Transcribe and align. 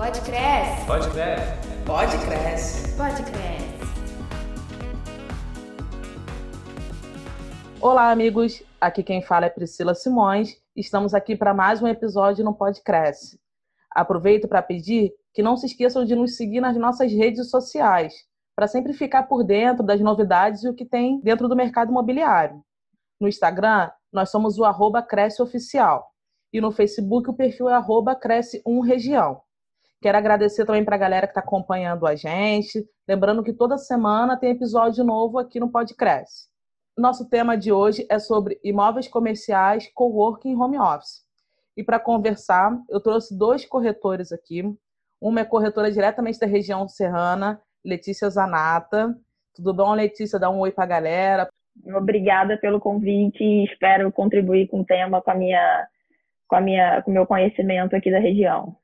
Pode 0.00 0.22
crescer. 0.22 0.86
Pode 0.86 1.10
crescer. 1.10 1.84
Pode 1.84 2.16
crescer. 2.24 2.96
Pode 2.96 3.22
crescer. 3.22 3.60
Olá, 7.82 8.10
amigos. 8.10 8.62
Aqui 8.80 9.02
quem 9.02 9.20
fala 9.20 9.44
é 9.44 9.50
Priscila 9.50 9.94
Simões. 9.94 10.56
Estamos 10.74 11.12
aqui 11.12 11.36
para 11.36 11.52
mais 11.52 11.82
um 11.82 11.86
episódio 11.86 12.42
no 12.42 12.54
Pode 12.54 12.82
Cresce. 12.82 13.38
Aproveito 13.90 14.48
para 14.48 14.62
pedir 14.62 15.12
que 15.34 15.42
não 15.42 15.54
se 15.58 15.66
esqueçam 15.66 16.02
de 16.06 16.16
nos 16.16 16.34
seguir 16.34 16.62
nas 16.62 16.78
nossas 16.78 17.12
redes 17.12 17.50
sociais, 17.50 18.14
para 18.56 18.66
sempre 18.66 18.94
ficar 18.94 19.24
por 19.24 19.44
dentro 19.44 19.84
das 19.84 20.00
novidades 20.00 20.64
e 20.64 20.68
o 20.70 20.74
que 20.74 20.86
tem 20.86 21.20
dentro 21.20 21.46
do 21.46 21.54
mercado 21.54 21.90
imobiliário. 21.90 22.64
No 23.20 23.28
Instagram, 23.28 23.90
nós 24.10 24.30
somos 24.30 24.58
o 24.58 24.64
arroba 24.64 25.02
Cresce 25.02 25.42
Oficial. 25.42 26.10
E 26.54 26.58
no 26.58 26.72
Facebook, 26.72 27.28
o 27.28 27.34
perfil 27.34 27.68
é 27.68 27.74
arroba 27.74 28.18
Cresce1Região. 28.18 29.42
Quero 30.02 30.16
agradecer 30.16 30.64
também 30.64 30.82
para 30.82 30.96
a 30.96 30.98
galera 30.98 31.26
que 31.26 31.32
está 31.32 31.40
acompanhando 31.40 32.06
a 32.06 32.14
gente. 32.14 32.82
Lembrando 33.06 33.44
que 33.44 33.52
toda 33.52 33.76
semana 33.76 34.34
tem 34.34 34.52
episódio 34.52 35.04
novo 35.04 35.38
aqui 35.38 35.60
no 35.60 35.70
Podcresce. 35.70 36.48
Nosso 36.96 37.28
tema 37.28 37.54
de 37.54 37.70
hoje 37.70 38.06
é 38.08 38.18
sobre 38.18 38.58
imóveis 38.64 39.06
comerciais, 39.08 39.90
coworking 39.92 40.52
e 40.52 40.56
home 40.56 40.78
office. 40.78 41.22
E 41.76 41.84
para 41.84 42.00
conversar, 42.00 42.78
eu 42.88 42.98
trouxe 42.98 43.36
dois 43.36 43.66
corretores 43.66 44.32
aqui. 44.32 44.64
Uma 45.20 45.40
é 45.40 45.44
corretora 45.44 45.92
diretamente 45.92 46.38
da 46.38 46.46
região 46.46 46.88
serrana, 46.88 47.60
Letícia 47.84 48.30
Zanata. 48.30 49.14
Tudo 49.54 49.74
bom, 49.74 49.92
Letícia? 49.92 50.38
Dá 50.38 50.48
um 50.48 50.60
oi 50.60 50.72
para 50.72 50.84
a 50.84 50.86
galera. 50.86 51.48
Obrigada 51.94 52.56
pelo 52.56 52.80
convite 52.80 53.44
e 53.44 53.64
espero 53.64 54.10
contribuir 54.10 54.66
com 54.68 54.80
o 54.80 54.84
tema, 54.84 55.20
com 55.20 55.30
a 55.30 55.34
minha, 55.34 55.88
com 56.48 56.56
a 56.56 56.60
minha, 56.62 57.02
com 57.02 57.10
o 57.10 57.14
meu 57.14 57.26
conhecimento 57.26 57.94
aqui 57.94 58.10
da 58.10 58.18
região. 58.18 58.80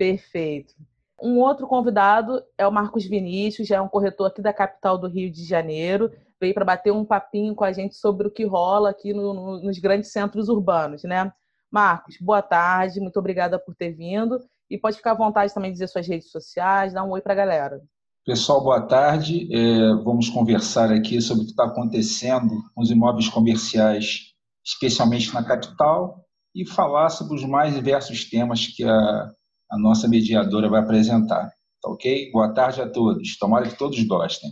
Perfeito. 0.00 0.72
Um 1.22 1.38
outro 1.40 1.66
convidado 1.66 2.42
é 2.56 2.66
o 2.66 2.72
Marcos 2.72 3.04
Vinícius, 3.04 3.68
já 3.68 3.76
é 3.76 3.80
um 3.82 3.88
corretor 3.88 4.28
aqui 4.28 4.40
da 4.40 4.50
capital 4.50 4.96
do 4.96 5.06
Rio 5.06 5.30
de 5.30 5.44
Janeiro. 5.44 6.10
Veio 6.40 6.54
para 6.54 6.64
bater 6.64 6.90
um 6.90 7.04
papinho 7.04 7.54
com 7.54 7.64
a 7.64 7.70
gente 7.70 7.94
sobre 7.94 8.26
o 8.26 8.30
que 8.30 8.46
rola 8.46 8.88
aqui 8.88 9.12
no, 9.12 9.34
no, 9.34 9.62
nos 9.62 9.78
grandes 9.78 10.10
centros 10.10 10.48
urbanos, 10.48 11.02
né? 11.02 11.30
Marcos, 11.70 12.16
boa 12.18 12.40
tarde, 12.40 12.98
muito 12.98 13.18
obrigada 13.18 13.58
por 13.58 13.74
ter 13.74 13.92
vindo. 13.92 14.38
E 14.70 14.78
pode 14.78 14.96
ficar 14.96 15.10
à 15.10 15.14
vontade 15.14 15.52
também 15.52 15.70
de 15.70 15.74
dizer 15.74 15.88
suas 15.88 16.08
redes 16.08 16.30
sociais, 16.30 16.94
dar 16.94 17.04
um 17.04 17.10
oi 17.10 17.20
para 17.20 17.34
a 17.34 17.36
galera. 17.36 17.82
Pessoal, 18.24 18.64
boa 18.64 18.80
tarde. 18.80 19.54
É, 19.54 20.02
vamos 20.02 20.30
conversar 20.30 20.90
aqui 20.90 21.20
sobre 21.20 21.42
o 21.42 21.44
que 21.44 21.50
está 21.50 21.66
acontecendo 21.66 22.48
com 22.74 22.80
os 22.80 22.90
imóveis 22.90 23.28
comerciais, 23.28 24.32
especialmente 24.64 25.34
na 25.34 25.44
capital, 25.44 26.24
e 26.54 26.66
falar 26.66 27.10
sobre 27.10 27.36
os 27.36 27.44
mais 27.44 27.74
diversos 27.74 28.24
temas 28.30 28.66
que 28.66 28.82
a, 28.82 29.30
a 29.70 29.78
nossa 29.78 30.08
mediadora 30.08 30.68
vai 30.68 30.80
apresentar. 30.80 31.52
Tá 31.80 31.88
ok? 31.88 32.30
Boa 32.32 32.52
tarde 32.52 32.82
a 32.82 32.90
todos. 32.90 33.38
Tomara 33.38 33.68
que 33.68 33.78
todos 33.78 34.02
gostem. 34.04 34.50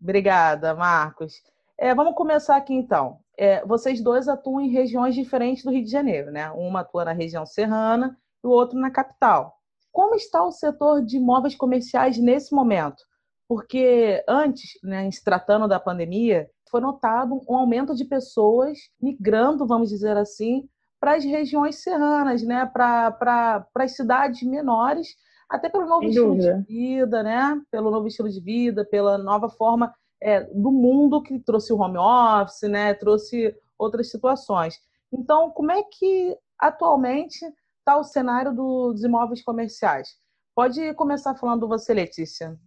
Obrigada, 0.00 0.74
Marcos. 0.74 1.34
É, 1.78 1.94
vamos 1.94 2.14
começar 2.14 2.56
aqui 2.56 2.74
então. 2.74 3.18
É, 3.36 3.64
vocês 3.64 4.02
dois 4.02 4.28
atuam 4.28 4.60
em 4.60 4.70
regiões 4.70 5.14
diferentes 5.14 5.64
do 5.64 5.70
Rio 5.70 5.84
de 5.84 5.90
Janeiro, 5.90 6.30
né? 6.30 6.50
Uma 6.50 6.80
atua 6.80 7.04
na 7.04 7.12
região 7.12 7.46
serrana 7.46 8.16
e 8.44 8.46
o 8.46 8.50
outro 8.50 8.78
na 8.78 8.90
capital. 8.90 9.54
Como 9.90 10.14
está 10.14 10.44
o 10.44 10.52
setor 10.52 11.04
de 11.04 11.16
imóveis 11.16 11.56
comerciais 11.56 12.18
nesse 12.18 12.54
momento? 12.54 13.02
Porque 13.48 14.22
antes, 14.28 14.72
né, 14.82 15.10
se 15.10 15.24
tratando 15.24 15.66
da 15.66 15.80
pandemia, 15.80 16.48
foi 16.70 16.80
notado 16.80 17.40
um 17.48 17.56
aumento 17.56 17.94
de 17.94 18.04
pessoas 18.04 18.78
migrando, 19.00 19.66
vamos 19.66 19.88
dizer 19.88 20.16
assim, 20.16 20.68
para 21.00 21.14
as 21.14 21.24
regiões 21.24 21.76
serranas, 21.76 22.42
né? 22.42 22.66
para 22.66 23.10
pra, 23.12 23.66
as 23.76 23.96
cidades 23.96 24.42
menores, 24.42 25.08
até 25.48 25.68
pelo 25.68 25.86
novo 25.86 26.00
Sem 26.00 26.10
estilo 26.10 26.34
dúvida. 26.34 26.58
de 26.58 26.74
vida, 26.74 27.22
né? 27.22 27.60
pelo 27.70 27.90
novo 27.90 28.06
estilo 28.06 28.28
de 28.28 28.40
vida, 28.40 28.84
pela 28.84 29.16
nova 29.18 29.48
forma 29.48 29.94
é, 30.20 30.42
do 30.42 30.70
mundo 30.70 31.22
que 31.22 31.38
trouxe 31.38 31.72
o 31.72 31.78
home 31.78 31.98
office, 31.98 32.68
né? 32.68 32.94
trouxe 32.94 33.54
outras 33.78 34.10
situações. 34.10 34.74
Então, 35.12 35.50
como 35.50 35.70
é 35.70 35.82
que 35.82 36.36
atualmente 36.58 37.38
está 37.78 37.96
o 37.96 38.04
cenário 38.04 38.52
do, 38.54 38.92
dos 38.92 39.04
imóveis 39.04 39.42
comerciais? 39.42 40.08
Pode 40.54 40.92
começar 40.94 41.34
falando 41.36 41.68
você, 41.68 41.94
Letícia. 41.94 42.58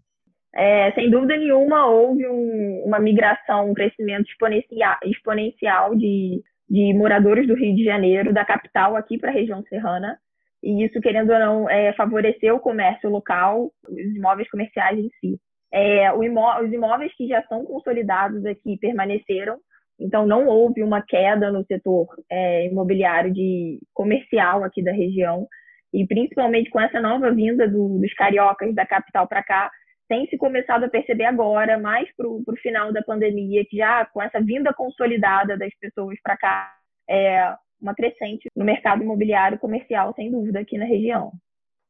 É, 0.53 0.92
sem 0.94 1.09
dúvida 1.09 1.38
nenhuma, 1.38 1.88
houve 1.88 2.28
um, 2.28 2.84
uma 2.86 3.00
migração, 3.00 3.69
um 3.69 3.74
crescimento 3.74 4.30
exponencial, 4.30 4.98
exponencial 5.03 5.96
de, 5.96 6.44
de 6.72 6.94
moradores 6.94 7.46
do 7.46 7.54
Rio 7.54 7.76
de 7.76 7.84
Janeiro, 7.84 8.32
da 8.32 8.46
capital 8.46 8.96
aqui 8.96 9.18
para 9.18 9.30
a 9.30 9.34
região 9.34 9.62
serrana. 9.64 10.18
E 10.64 10.86
isso, 10.86 11.02
querendo 11.02 11.34
ou 11.34 11.40
não, 11.40 11.70
é, 11.70 11.92
favoreceu 11.92 12.56
o 12.56 12.62
comércio 12.62 13.09
local, 13.09 13.70
os 13.90 14.16
imóveis 14.16 14.50
comerciais 14.50 14.98
em 14.98 15.10
si. 15.20 15.38
É, 15.70 16.06
imó 16.24 16.62
os 16.62 16.72
imóveis 16.72 17.14
que 17.18 17.28
já 17.28 17.44
são 17.48 17.66
consolidados 17.66 18.46
aqui 18.46 18.78
permaneceram, 18.78 19.58
então 20.00 20.26
não 20.26 20.48
houve 20.48 20.81
uma 20.81 21.02
queda 21.02 21.52
no 21.52 21.66
setor 21.66 22.08
é, 22.30 22.68
imobiliário 22.68 23.34
de 23.34 23.78
comercial 23.94 24.64
aqui 24.64 24.81
da 24.81 24.94
região. 24.94 25.46
E 25.94 26.08
principalmente 26.08 26.70
com 26.70 26.80
essa 26.80 27.02
nova 27.02 27.31
vinda 27.31 27.68
do, 27.68 28.00
dos 28.00 28.14
cariocas 28.14 28.74
da 28.74 28.86
capital 28.86 29.28
para 29.28 29.44
cá, 29.44 29.70
tem 30.12 30.28
se 30.28 30.38
começado 30.38 30.84
a 30.84 30.90
perceber 30.90 31.24
agora, 31.24 31.80
mais 31.80 32.06
para 32.18 32.28
o 32.28 32.44
final 32.62 32.92
da 32.92 33.02
pandemia, 33.02 33.64
que 33.66 33.78
já 33.78 34.06
com 34.08 34.22
essa 34.22 34.42
vinda 34.42 34.74
consolidada 34.74 35.58
das 35.58 35.74
pessoas 35.80 36.20
para 36.22 36.36
cá, 36.36 36.76
é 37.10 37.56
uma 37.82 37.96
crescente 37.96 38.50
no 38.54 38.66
mercado 38.66 39.02
imobiliário 39.02 39.58
comercial, 39.58 40.14
sem 40.14 40.30
dúvida, 40.30 40.60
aqui 40.60 40.78
na 40.78 40.84
região. 40.84 41.32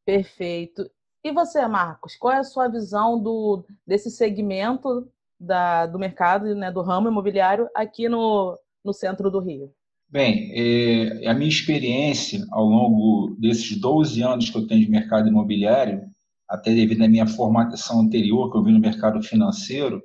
Perfeito. 0.06 0.88
E 1.24 1.32
você, 1.32 1.66
Marcos, 1.66 2.16
qual 2.16 2.36
é 2.36 2.38
a 2.38 2.44
sua 2.44 2.68
visão 2.68 3.20
do, 3.20 3.66
desse 3.88 4.12
segmento 4.12 5.12
da, 5.40 5.88
do 5.88 5.98
mercado, 5.98 6.54
né, 6.54 6.72
do 6.72 6.84
ramo 6.84 7.10
imobiliário 7.10 7.68
aqui 7.74 8.08
no, 8.08 8.56
no 8.86 8.94
centro 8.94 9.32
do 9.32 9.40
Rio? 9.40 9.74
Bem, 10.08 10.52
é, 10.54 11.28
a 11.28 11.34
minha 11.34 11.50
experiência 11.50 12.46
ao 12.52 12.66
longo 12.66 13.36
desses 13.40 13.82
12 13.82 14.22
anos 14.22 14.52
que 14.52 14.58
eu 14.60 14.68
tenho 14.68 14.86
de 14.86 14.92
mercado 14.92 15.28
imobiliário, 15.28 16.08
até 16.52 16.76
devido 16.76 17.02
à 17.02 17.08
minha 17.08 17.26
formação 17.26 18.02
anterior, 18.02 18.52
que 18.52 18.58
eu 18.58 18.64
vi 18.64 18.74
no 18.74 18.80
mercado 18.80 19.24
financeiro, 19.24 20.04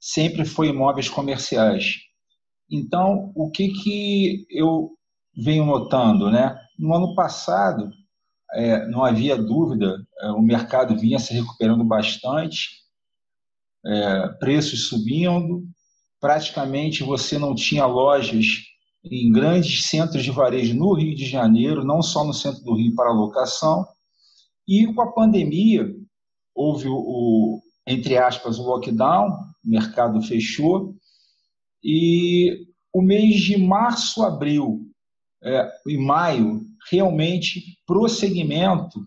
sempre 0.00 0.44
foi 0.44 0.68
imóveis 0.68 1.08
comerciais. 1.08 1.94
Então, 2.68 3.32
o 3.34 3.48
que, 3.48 3.68
que 3.68 4.44
eu 4.50 4.90
venho 5.36 5.64
notando? 5.64 6.32
Né? 6.32 6.58
No 6.76 6.92
ano 6.92 7.14
passado, 7.14 7.90
é, 8.54 8.88
não 8.88 9.04
havia 9.04 9.36
dúvida, 9.36 9.96
é, 10.20 10.30
o 10.32 10.42
mercado 10.42 10.98
vinha 10.98 11.20
se 11.20 11.32
recuperando 11.32 11.84
bastante, 11.84 12.70
é, 13.86 14.28
preços 14.40 14.88
subindo, 14.88 15.62
praticamente 16.20 17.04
você 17.04 17.38
não 17.38 17.54
tinha 17.54 17.86
lojas 17.86 18.46
em 19.04 19.30
grandes 19.30 19.84
centros 19.84 20.24
de 20.24 20.32
varejo 20.32 20.74
no 20.74 20.92
Rio 20.92 21.14
de 21.14 21.24
Janeiro, 21.24 21.84
não 21.84 22.02
só 22.02 22.24
no 22.24 22.34
centro 22.34 22.64
do 22.64 22.74
Rio 22.74 22.96
para 22.96 23.12
locação, 23.12 23.86
e 24.68 24.92
com 24.92 25.00
a 25.00 25.12
pandemia, 25.12 25.90
houve 26.54 26.88
o, 26.88 26.94
o 26.94 27.62
entre 27.86 28.18
aspas, 28.18 28.58
o 28.58 28.64
lockdown, 28.64 29.30
o 29.64 29.70
mercado 29.70 30.20
fechou, 30.20 30.94
e 31.82 32.66
o 32.92 33.00
mês 33.00 33.40
de 33.40 33.56
março, 33.56 34.22
abril 34.22 34.82
é, 35.42 35.70
e 35.86 35.96
maio, 35.96 36.60
realmente, 36.90 37.78
para 37.86 37.98
o 37.98 38.08
segmento, 38.08 39.00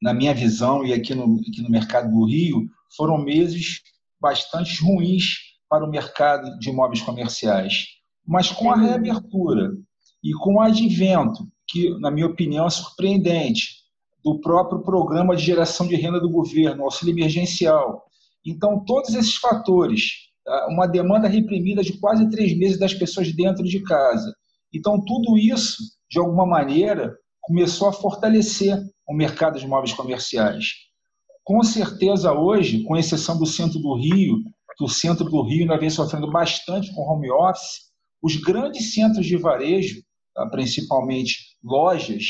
na 0.00 0.14
minha 0.14 0.32
visão, 0.32 0.86
e 0.86 0.92
aqui 0.92 1.14
no, 1.14 1.38
aqui 1.40 1.60
no 1.60 1.68
mercado 1.68 2.10
do 2.10 2.24
Rio, 2.24 2.66
foram 2.96 3.18
meses 3.18 3.82
bastante 4.18 4.82
ruins 4.82 5.36
para 5.68 5.84
o 5.84 5.90
mercado 5.90 6.58
de 6.58 6.70
imóveis 6.70 7.02
comerciais. 7.02 7.86
Mas 8.26 8.50
com 8.50 8.70
a 8.70 8.76
reabertura 8.76 9.70
e 10.22 10.32
com 10.32 10.54
o 10.54 10.60
advento, 10.60 11.46
que, 11.66 11.90
na 11.98 12.10
minha 12.10 12.26
opinião, 12.26 12.66
é 12.66 12.70
surpreendente, 12.70 13.83
do 14.24 14.40
próprio 14.40 14.82
programa 14.82 15.36
de 15.36 15.44
geração 15.44 15.86
de 15.86 15.96
renda 15.96 16.18
do 16.18 16.30
governo, 16.30 16.84
auxílio 16.84 17.12
emergencial. 17.12 18.04
Então, 18.44 18.82
todos 18.84 19.14
esses 19.14 19.36
fatores, 19.36 20.12
uma 20.68 20.86
demanda 20.86 21.28
reprimida 21.28 21.82
de 21.82 21.98
quase 21.98 22.28
três 22.30 22.56
meses 22.56 22.78
das 22.78 22.94
pessoas 22.94 23.32
dentro 23.32 23.64
de 23.64 23.82
casa. 23.82 24.34
Então, 24.72 25.02
tudo 25.04 25.36
isso, 25.36 25.76
de 26.10 26.18
alguma 26.18 26.46
maneira, 26.46 27.14
começou 27.40 27.88
a 27.88 27.92
fortalecer 27.92 28.76
o 29.06 29.14
mercado 29.14 29.58
de 29.58 29.66
imóveis 29.66 29.92
comerciais. 29.92 30.68
Com 31.44 31.62
certeza, 31.62 32.32
hoje, 32.32 32.82
com 32.84 32.96
exceção 32.96 33.38
do 33.38 33.44
centro 33.44 33.78
do 33.78 33.94
Rio, 33.94 34.38
que 34.76 34.84
o 34.84 34.88
centro 34.88 35.26
do 35.26 35.42
Rio 35.42 35.62
ainda 35.62 35.78
vem 35.78 35.90
sofrendo 35.90 36.30
bastante 36.30 36.92
com 36.94 37.02
home 37.02 37.30
office, 37.30 37.92
os 38.22 38.36
grandes 38.36 38.94
centros 38.94 39.26
de 39.26 39.36
varejo, 39.36 40.02
principalmente 40.50 41.56
lojas, 41.62 42.24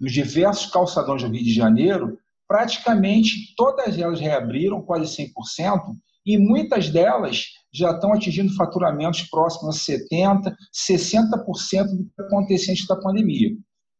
nos 0.00 0.12
diversos 0.12 0.66
calçadões 0.70 1.22
do 1.22 1.28
Rio 1.28 1.44
de 1.44 1.52
Janeiro, 1.52 2.18
praticamente 2.48 3.54
todas 3.56 3.98
elas 3.98 4.18
reabriram, 4.18 4.82
quase 4.82 5.24
100%, 5.24 5.94
e 6.26 6.38
muitas 6.38 6.88
delas 6.88 7.44
já 7.72 7.92
estão 7.92 8.12
atingindo 8.12 8.54
faturamentos 8.54 9.22
próximos 9.22 9.76
a 9.76 9.92
70%, 9.92 10.54
60% 10.74 11.86
do 11.86 12.04
que 12.04 12.22
aconteceu 12.22 12.72
antes 12.72 12.86
da 12.86 12.96
pandemia. 12.96 13.50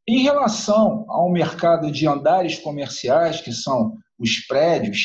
Em 0.08 0.22
relação 0.22 1.04
ao 1.08 1.30
mercado 1.30 1.90
de 1.90 2.06
andares 2.06 2.58
comerciais, 2.58 3.40
que 3.40 3.52
são 3.52 3.92
os 4.18 4.44
prédios, 4.46 4.98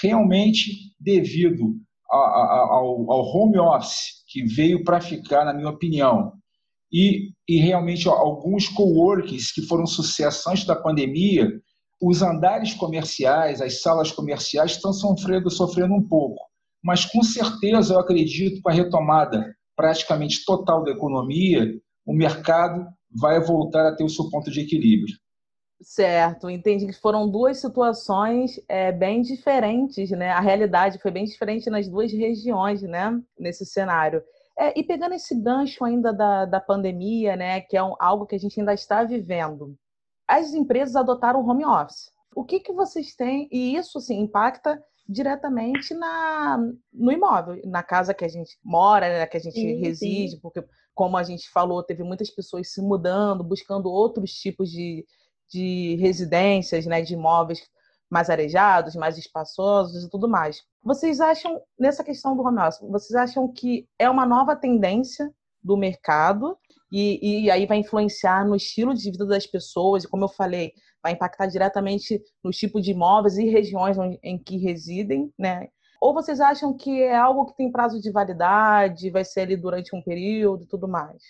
realmente 0.00 0.92
devido 1.00 1.74
ao 2.08 3.24
home 3.34 3.58
office, 3.58 4.22
que 4.28 4.44
veio 4.44 4.84
para 4.84 5.00
ficar, 5.00 5.44
na 5.44 5.52
minha 5.52 5.70
opinião, 5.70 6.32
e, 6.92 7.30
e 7.48 7.58
realmente 7.58 8.06
alguns 8.06 8.68
coworkings 8.68 9.52
que 9.52 9.62
foram 9.62 9.86
sucesso 9.86 10.50
antes 10.50 10.64
da 10.64 10.76
pandemia, 10.76 11.50
os 12.00 12.20
andares 12.20 12.74
comerciais, 12.74 13.62
as 13.62 13.80
salas 13.80 14.10
comerciais 14.10 14.72
estão 14.72 14.92
sofrendo, 14.92 15.48
sofrendo 15.50 15.94
um 15.94 16.06
pouco. 16.06 16.44
Mas 16.82 17.04
com 17.04 17.22
certeza 17.22 17.94
eu 17.94 18.00
acredito 18.00 18.60
com 18.60 18.68
a 18.68 18.72
retomada 18.72 19.54
praticamente 19.76 20.44
total 20.44 20.82
da 20.84 20.90
economia, 20.90 21.72
o 22.04 22.12
mercado 22.12 22.86
vai 23.20 23.40
voltar 23.40 23.88
a 23.88 23.94
ter 23.94 24.04
o 24.04 24.08
seu 24.08 24.28
ponto 24.28 24.50
de 24.50 24.60
equilíbrio. 24.60 25.16
Certo, 25.80 26.48
entendi 26.48 26.86
que 26.86 26.92
foram 26.92 27.28
duas 27.28 27.60
situações 27.60 28.60
é, 28.68 28.92
bem 28.92 29.20
diferentes, 29.20 30.10
né? 30.10 30.30
A 30.30 30.40
realidade 30.40 30.98
foi 30.98 31.10
bem 31.10 31.24
diferente 31.24 31.68
nas 31.68 31.88
duas 31.88 32.12
regiões, 32.12 32.82
né? 32.82 33.20
Nesse 33.38 33.66
cenário. 33.66 34.22
É, 34.58 34.78
e 34.78 34.84
pegando 34.84 35.14
esse 35.14 35.34
gancho 35.34 35.84
ainda 35.84 36.12
da, 36.12 36.44
da 36.44 36.60
pandemia, 36.60 37.36
né? 37.36 37.60
Que 37.60 37.76
é 37.76 37.82
um, 37.82 37.94
algo 37.98 38.26
que 38.26 38.34
a 38.34 38.38
gente 38.38 38.58
ainda 38.60 38.74
está 38.74 39.02
vivendo, 39.02 39.76
as 40.28 40.54
empresas 40.54 40.96
adotaram 40.96 41.40
o 41.40 41.48
home 41.48 41.64
office. 41.64 42.10
O 42.34 42.44
que, 42.44 42.60
que 42.60 42.72
vocês 42.72 43.14
têm? 43.14 43.48
E 43.50 43.76
isso, 43.76 43.98
assim, 43.98 44.20
impacta 44.20 44.82
diretamente 45.08 45.94
na, 45.94 46.58
no 46.92 47.12
imóvel, 47.12 47.60
na 47.64 47.82
casa 47.82 48.14
que 48.14 48.24
a 48.24 48.28
gente 48.28 48.56
mora, 48.64 49.08
né, 49.08 49.26
que 49.26 49.36
a 49.36 49.40
gente 49.40 49.54
sim, 49.54 49.80
reside, 49.80 50.32
sim. 50.32 50.40
porque, 50.40 50.64
como 50.94 51.16
a 51.16 51.22
gente 51.22 51.50
falou, 51.50 51.82
teve 51.82 52.02
muitas 52.02 52.30
pessoas 52.30 52.72
se 52.72 52.80
mudando, 52.80 53.44
buscando 53.44 53.90
outros 53.90 54.32
tipos 54.32 54.70
de, 54.70 55.04
de 55.50 55.96
residências, 55.96 56.86
né, 56.86 57.02
de 57.02 57.14
imóveis 57.14 57.60
mais 58.12 58.28
arejados, 58.28 58.94
mais 58.94 59.16
espaçosos 59.16 60.04
e 60.04 60.10
tudo 60.10 60.28
mais. 60.28 60.62
Vocês 60.84 61.18
acham, 61.18 61.58
nessa 61.78 62.04
questão 62.04 62.36
do 62.36 62.42
home 62.42 62.60
office, 62.60 62.86
vocês 62.90 63.14
acham 63.14 63.50
que 63.50 63.88
é 63.98 64.10
uma 64.10 64.26
nova 64.26 64.54
tendência 64.54 65.32
do 65.64 65.78
mercado 65.78 66.58
e, 66.92 67.44
e 67.44 67.50
aí 67.50 67.64
vai 67.64 67.78
influenciar 67.78 68.46
no 68.46 68.54
estilo 68.54 68.92
de 68.92 69.10
vida 69.10 69.24
das 69.24 69.46
pessoas, 69.46 70.04
e 70.04 70.08
como 70.08 70.24
eu 70.24 70.28
falei, 70.28 70.72
vai 71.02 71.12
impactar 71.12 71.46
diretamente 71.46 72.20
no 72.44 72.50
tipo 72.50 72.82
de 72.82 72.90
imóveis 72.90 73.38
e 73.38 73.48
regiões 73.48 73.96
em 74.22 74.38
que 74.38 74.58
residem, 74.58 75.32
né? 75.38 75.68
Ou 75.98 76.12
vocês 76.12 76.38
acham 76.38 76.76
que 76.76 77.00
é 77.00 77.16
algo 77.16 77.46
que 77.46 77.56
tem 77.56 77.72
prazo 77.72 77.98
de 77.98 78.12
validade, 78.12 79.08
vai 79.08 79.24
ser 79.24 79.42
ali 79.42 79.56
durante 79.56 79.96
um 79.96 80.02
período 80.02 80.64
e 80.64 80.68
tudo 80.68 80.86
mais? 80.86 81.22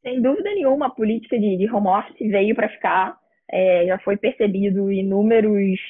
Sem 0.00 0.22
dúvida 0.22 0.48
nenhuma, 0.50 0.86
a 0.86 0.90
política 0.90 1.36
de, 1.36 1.56
de 1.56 1.68
home 1.72 1.88
office 1.88 2.30
veio 2.30 2.54
para 2.54 2.68
ficar 2.68 3.18
é, 3.50 3.86
já 3.86 3.98
foi 3.98 4.16
percebido 4.16 4.92
inúmeros 4.92 5.80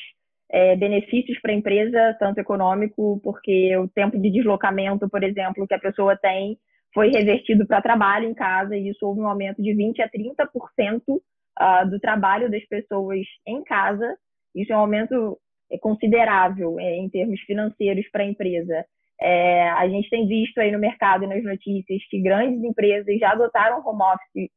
é, 0.52 0.74
benefícios 0.76 1.40
para 1.40 1.52
a 1.52 1.54
empresa, 1.54 2.16
tanto 2.18 2.38
econômico, 2.38 3.20
porque 3.22 3.76
o 3.76 3.88
tempo 3.88 4.18
de 4.18 4.30
deslocamento, 4.30 5.08
por 5.08 5.22
exemplo, 5.22 5.66
que 5.66 5.74
a 5.74 5.78
pessoa 5.78 6.16
tem 6.16 6.58
foi 6.92 7.08
revertido 7.08 7.66
para 7.66 7.80
trabalho 7.80 8.28
em 8.28 8.34
casa 8.34 8.76
e 8.76 8.88
isso 8.88 9.06
houve 9.06 9.20
um 9.20 9.28
aumento 9.28 9.62
de 9.62 9.72
20 9.72 10.02
a 10.02 10.10
30% 10.10 11.00
uh, 11.08 11.88
do 11.88 12.00
trabalho 12.00 12.50
das 12.50 12.66
pessoas 12.66 13.20
em 13.46 13.62
casa. 13.62 14.16
Isso 14.52 14.72
é 14.72 14.76
um 14.76 14.80
aumento 14.80 15.38
é, 15.70 15.78
considerável 15.78 16.80
é, 16.80 16.96
em 16.96 17.08
termos 17.08 17.40
financeiros 17.42 18.08
para 18.10 18.24
a 18.24 18.26
empresa. 18.26 18.84
É, 19.20 19.70
a 19.70 19.88
gente 19.88 20.10
tem 20.10 20.26
visto 20.26 20.58
aí 20.58 20.72
no 20.72 20.80
mercado 20.80 21.24
e 21.24 21.26
nas 21.28 21.44
notícias 21.44 22.02
que 22.08 22.20
grandes 22.20 22.64
empresas 22.64 23.18
já 23.18 23.32
adotaram 23.32 23.86
home 23.86 24.02
office 24.02 24.50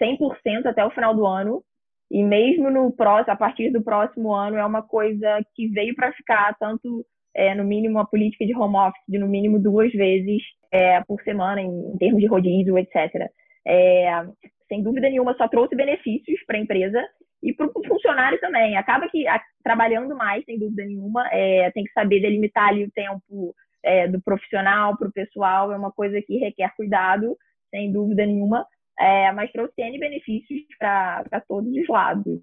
100% 0.00 0.66
até 0.66 0.84
o 0.84 0.90
final 0.90 1.14
do 1.14 1.26
ano 1.26 1.64
e 2.10 2.24
mesmo 2.24 2.70
no 2.70 2.90
próximo, 2.90 3.32
a 3.32 3.36
partir 3.36 3.70
do 3.70 3.82
próximo 3.82 4.34
ano, 4.34 4.56
é 4.56 4.64
uma 4.64 4.82
coisa 4.82 5.40
que 5.54 5.68
veio 5.68 5.94
para 5.94 6.12
ficar, 6.12 6.56
tanto 6.58 7.06
é, 7.34 7.54
no 7.54 7.64
mínimo 7.64 7.98
a 7.98 8.04
política 8.04 8.44
de 8.44 8.54
home 8.54 8.76
office, 8.76 9.02
de 9.08 9.18
no 9.18 9.28
mínimo 9.28 9.60
duas 9.60 9.92
vezes 9.92 10.42
é, 10.72 11.00
por 11.04 11.22
semana, 11.22 11.60
em, 11.60 11.68
em, 11.68 11.98
termos 11.98 12.20
de 12.20 12.26
rodízio, 12.26 12.76
etc. 12.76 13.30
É, 13.64 14.26
sem 14.68 14.82
dúvida 14.82 15.08
nenhuma, 15.08 15.34
só 15.34 15.46
trouxe 15.46 15.76
benefícios 15.76 16.42
para 16.46 16.56
a 16.56 16.60
empresa 16.60 17.00
e 17.42 17.52
para 17.52 17.66
o 17.66 17.86
funcionário 17.86 18.40
também. 18.40 18.76
Acaba 18.76 19.08
que 19.08 19.28
a, 19.28 19.40
trabalhando 19.62 20.16
mais, 20.16 20.44
sem 20.44 20.58
dúvida 20.58 20.84
nenhuma, 20.84 21.28
é, 21.30 21.70
tem 21.70 21.84
que 21.84 21.92
saber 21.92 22.20
delimitar 22.20 22.68
ali 22.68 22.84
o 22.84 22.90
tempo 22.90 23.54
é, 23.84 24.08
do 24.08 24.20
profissional 24.20 24.96
para 24.96 25.08
o 25.08 25.12
pessoal, 25.12 25.72
é 25.72 25.76
uma 25.76 25.92
coisa 25.92 26.20
que 26.20 26.38
requer 26.38 26.74
cuidado, 26.76 27.36
sem 27.70 27.92
dúvida 27.92 28.26
nenhuma, 28.26 28.66
é, 29.00 29.32
mas 29.32 29.50
trouxe 29.50 29.80
N 29.80 29.98
benefícios 29.98 30.60
para 30.78 31.42
todos 31.48 31.72
os 31.72 31.88
lados. 31.88 32.40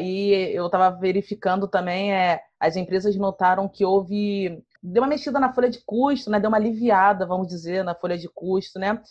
E 0.00 0.30
eu 0.54 0.66
estava 0.66 0.96
verificando 0.96 1.66
também, 1.66 2.14
é, 2.14 2.40
as 2.60 2.76
empresas 2.76 3.16
notaram 3.16 3.68
que 3.68 3.84
houve. 3.84 4.62
Deu 4.80 5.02
uma 5.02 5.08
mexida 5.08 5.40
na 5.40 5.52
folha 5.52 5.68
de 5.68 5.80
custo, 5.84 6.30
né? 6.30 6.38
Deu 6.38 6.48
uma 6.48 6.56
aliviada, 6.56 7.26
vamos 7.26 7.48
dizer, 7.48 7.82
na 7.82 7.96
folha 7.96 8.16
de 8.16 8.28
custo, 8.28 8.78
né? 8.78 9.02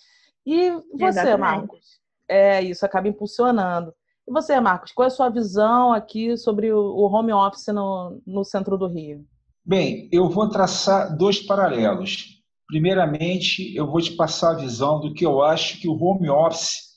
E 0.45 0.71
você, 0.93 1.19
Exatamente. 1.19 1.39
Marcos? 1.39 1.99
É, 2.29 2.61
isso 2.61 2.85
acaba 2.85 3.09
impulsionando. 3.09 3.93
E 4.25 4.31
você, 4.31 4.57
Marcos, 4.61 4.93
qual 4.93 5.03
é 5.03 5.07
a 5.07 5.13
sua 5.13 5.29
visão 5.29 5.91
aqui 5.91 6.37
sobre 6.37 6.71
o 6.71 7.01
home 7.03 7.33
office 7.33 7.67
no, 7.67 8.21
no 8.25 8.45
centro 8.45 8.77
do 8.77 8.87
Rio? 8.87 9.25
Bem, 9.65 10.07
eu 10.09 10.29
vou 10.29 10.49
traçar 10.49 11.17
dois 11.17 11.41
paralelos. 11.41 12.36
Primeiramente, 12.67 13.75
eu 13.75 13.87
vou 13.87 14.01
te 14.01 14.11
passar 14.15 14.51
a 14.51 14.59
visão 14.59 14.99
do 14.99 15.13
que 15.13 15.25
eu 15.25 15.41
acho 15.41 15.79
que 15.79 15.87
o 15.87 15.95
home 15.95 16.29
office 16.29 16.87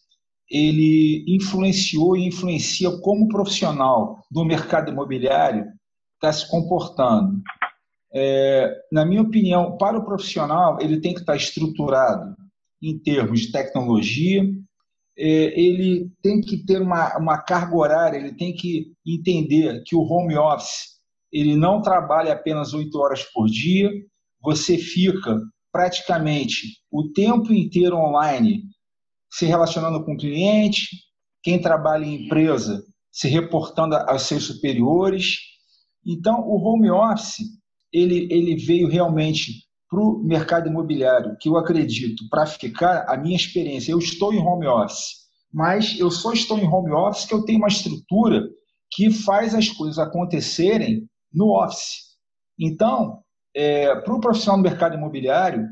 ele 0.50 1.24
influenciou 1.28 2.16
e 2.16 2.26
influencia 2.26 2.90
como 3.02 3.28
profissional 3.28 4.18
do 4.30 4.44
mercado 4.44 4.90
imobiliário 4.90 5.64
está 6.16 6.32
se 6.32 6.50
comportando. 6.50 7.40
É, 8.12 8.68
na 8.90 9.04
minha 9.04 9.22
opinião, 9.22 9.76
para 9.76 9.96
o 9.96 10.04
profissional, 10.04 10.78
ele 10.80 11.00
tem 11.00 11.14
que 11.14 11.20
estar 11.20 11.36
estruturado 11.36 12.34
em 12.82 12.98
termos 12.98 13.42
de 13.42 13.52
tecnologia, 13.52 14.42
é, 15.16 15.60
ele 15.60 16.10
tem 16.20 16.40
que 16.40 16.64
ter 16.64 16.80
uma, 16.80 17.16
uma 17.16 17.38
carga 17.38 17.76
horária, 17.76 18.18
ele 18.18 18.34
tem 18.34 18.52
que 18.52 18.92
entender 19.06 19.82
que 19.86 19.94
o 19.94 20.02
home 20.02 20.36
office 20.36 20.98
ele 21.32 21.54
não 21.54 21.80
trabalha 21.80 22.32
apenas 22.32 22.74
oito 22.74 22.98
horas 22.98 23.22
por 23.22 23.46
dia, 23.46 23.88
você 24.42 24.76
fica 24.76 25.38
praticamente 25.72 26.78
o 26.90 27.10
tempo 27.12 27.52
inteiro 27.52 27.96
online, 27.96 28.64
se 29.30 29.46
relacionando 29.46 30.04
com 30.04 30.14
o 30.14 30.16
cliente, 30.16 30.88
quem 31.42 31.60
trabalha 31.60 32.04
em 32.04 32.26
empresa 32.26 32.82
se 33.10 33.28
reportando 33.28 33.96
aos 33.96 34.22
seus 34.22 34.44
superiores. 34.44 35.38
Então, 36.06 36.40
o 36.40 36.56
home 36.56 36.90
office 36.90 37.44
ele, 37.92 38.28
ele 38.30 38.56
veio 38.56 38.88
realmente 38.88 39.64
para 39.88 40.00
o 40.00 40.22
mercado 40.22 40.68
imobiliário, 40.68 41.36
que 41.40 41.48
eu 41.48 41.56
acredito, 41.56 42.28
para 42.30 42.46
ficar, 42.46 43.06
a 43.08 43.16
minha 43.16 43.34
experiência, 43.34 43.90
eu 43.90 43.98
estou 43.98 44.32
em 44.32 44.38
home 44.38 44.66
office, 44.66 45.16
mas 45.52 45.98
eu 45.98 46.12
só 46.12 46.32
estou 46.32 46.58
em 46.58 46.66
home 46.66 46.92
office 46.92 47.26
que 47.26 47.34
eu 47.34 47.44
tenho 47.44 47.58
uma 47.58 47.66
estrutura 47.66 48.48
que 48.92 49.10
faz 49.10 49.52
as 49.52 49.68
coisas 49.68 49.98
acontecerem 49.98 51.08
no 51.32 51.60
office. 51.60 52.10
Então, 52.56 53.20
é, 53.54 53.94
para 53.96 54.14
o 54.14 54.20
profissional 54.20 54.58
do 54.58 54.68
mercado 54.68 54.96
imobiliário, 54.96 55.66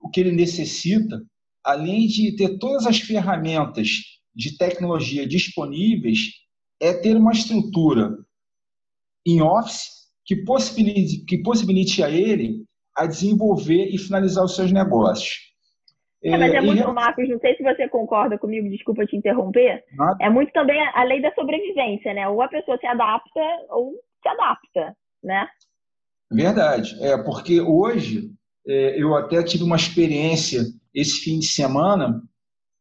o 0.00 0.08
que 0.08 0.20
ele 0.20 0.32
necessita, 0.32 1.20
além 1.64 2.06
de 2.06 2.36
ter 2.36 2.58
todas 2.58 2.86
as 2.86 2.98
ferramentas 3.00 3.88
de 4.34 4.56
tecnologia 4.56 5.26
disponíveis, 5.26 6.18
é 6.80 6.92
ter 6.92 7.16
uma 7.16 7.32
estrutura 7.32 8.16
em 9.26 9.42
Office 9.42 9.88
que 10.24 10.36
possibilite, 10.44 11.24
que 11.24 11.42
possibilite 11.42 12.02
a 12.02 12.10
ele 12.10 12.64
a 12.96 13.06
desenvolver 13.06 13.86
e 13.86 13.98
finalizar 13.98 14.44
os 14.44 14.54
seus 14.54 14.70
negócios. 14.72 15.48
É, 16.22 16.36
mas 16.36 16.52
é, 16.52 16.56
é 16.56 16.60
muito, 16.60 16.82
e... 16.82 16.92
Marcos, 16.92 17.28
não 17.28 17.38
sei 17.38 17.56
se 17.56 17.62
você 17.62 17.88
concorda 17.88 18.36
comigo, 18.38 18.68
desculpa 18.68 19.06
te 19.06 19.16
interromper. 19.16 19.84
Nada. 19.92 20.16
É 20.20 20.28
muito 20.28 20.52
também 20.52 20.80
a 20.94 21.04
lei 21.04 21.22
da 21.22 21.32
sobrevivência, 21.32 22.12
né? 22.12 22.28
Ou 22.28 22.42
a 22.42 22.48
pessoa 22.48 22.76
se 22.78 22.86
adapta 22.86 23.40
ou 23.70 23.92
se 24.22 24.28
adapta, 24.28 24.96
né? 25.22 25.48
Verdade. 26.30 26.96
É, 27.00 27.16
porque 27.16 27.60
hoje 27.60 28.30
é, 28.66 29.02
eu 29.02 29.14
até 29.16 29.42
tive 29.42 29.64
uma 29.64 29.76
experiência 29.76 30.62
esse 30.94 31.20
fim 31.20 31.38
de 31.38 31.46
semana 31.46 32.22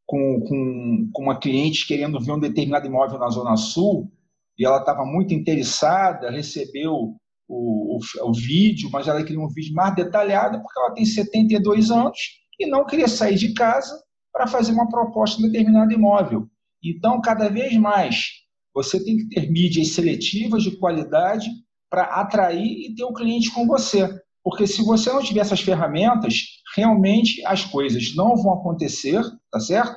com, 0.06 0.42
com, 0.42 1.10
com 1.14 1.24
uma 1.24 1.40
cliente 1.40 1.88
querendo 1.88 2.20
ver 2.20 2.32
um 2.32 2.40
determinado 2.40 2.88
imóvel 2.88 3.20
na 3.20 3.30
Zona 3.30 3.56
Sul 3.56 4.12
e 4.58 4.66
ela 4.66 4.80
estava 4.80 5.06
muito 5.06 5.34
interessada, 5.34 6.32
recebeu 6.32 7.16
o, 7.48 7.98
o, 7.98 8.00
o, 8.24 8.34
vídeo, 8.34 8.90
mas 8.92 9.08
ela 9.08 9.24
queria 9.24 9.40
um 9.40 9.50
vídeo 9.50 9.74
mais 9.74 9.96
detalhado 9.96 10.62
porque 10.62 10.80
ela 10.80 10.94
tem 10.94 11.06
72 11.06 11.92
anos 11.92 12.18
e 12.60 12.66
não 12.66 12.86
queria 12.86 13.08
sair 13.08 13.36
de 13.36 13.54
casa 13.54 14.02
para 14.34 14.48
fazer 14.48 14.72
uma 14.72 14.90
proposta 14.90 15.42
em 15.42 15.46
determinado 15.50 15.94
imóvel. 15.94 16.48
Então, 16.84 17.22
cada 17.22 17.50
vez 17.50 17.76
mais, 17.78 18.30
você 18.74 19.04
tem 19.04 19.18
que 19.18 19.30
ter 19.30 19.50
mídias 19.52 19.90
seletivas 19.90 20.64
de 20.64 20.78
qualidade 20.78 21.50
para 21.90 22.04
atrair 22.04 22.90
e 22.90 22.96
ter 22.96 23.04
o 23.04 23.14
cliente 23.14 23.52
com 23.52 23.66
você. 23.66 24.10
Porque 24.44 24.66
se 24.66 24.84
você 24.84 25.12
não 25.12 25.22
tiver 25.22 25.42
essas 25.42 25.62
ferramentas, 25.62 26.62
realmente 26.76 27.46
as 27.46 27.66
coisas 27.66 28.16
não 28.16 28.36
vão 28.38 28.54
acontecer, 28.54 29.22
tá 29.52 29.60
certo? 29.60 29.96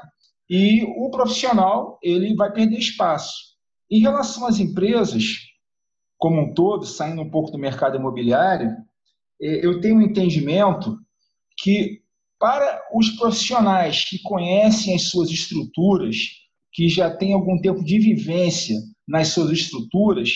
E 0.49 0.83
o 0.83 1.11
profissional, 1.11 1.99
ele 2.03 2.35
vai 2.35 2.53
perder 2.53 2.79
espaço. 2.79 3.33
Em 3.89 4.01
relação 4.01 4.47
às 4.47 4.59
empresas, 4.59 5.37
como 6.19 6.41
um 6.41 6.53
todo, 6.53 6.85
saindo 6.85 7.23
um 7.23 7.31
pouco 7.31 7.51
do 7.51 7.59
mercado 7.59 7.97
imobiliário, 7.97 8.77
é, 9.41 9.65
eu 9.65 9.81
tenho 9.81 9.97
um 9.97 10.03
entendimento 10.03 10.99
que 11.57 12.01
para 12.39 12.83
os 12.95 13.11
profissionais 13.11 14.05
que 14.05 14.19
conhecem 14.23 14.95
as 14.95 15.03
suas 15.11 15.31
estruturas, 15.31 16.17
que 16.73 16.89
já 16.89 17.11
têm 17.11 17.33
algum 17.33 17.61
tempo 17.61 17.85
de 17.85 17.99
vivência 17.99 18.77
nas 19.07 19.29
suas 19.29 19.51
estruturas, 19.51 20.31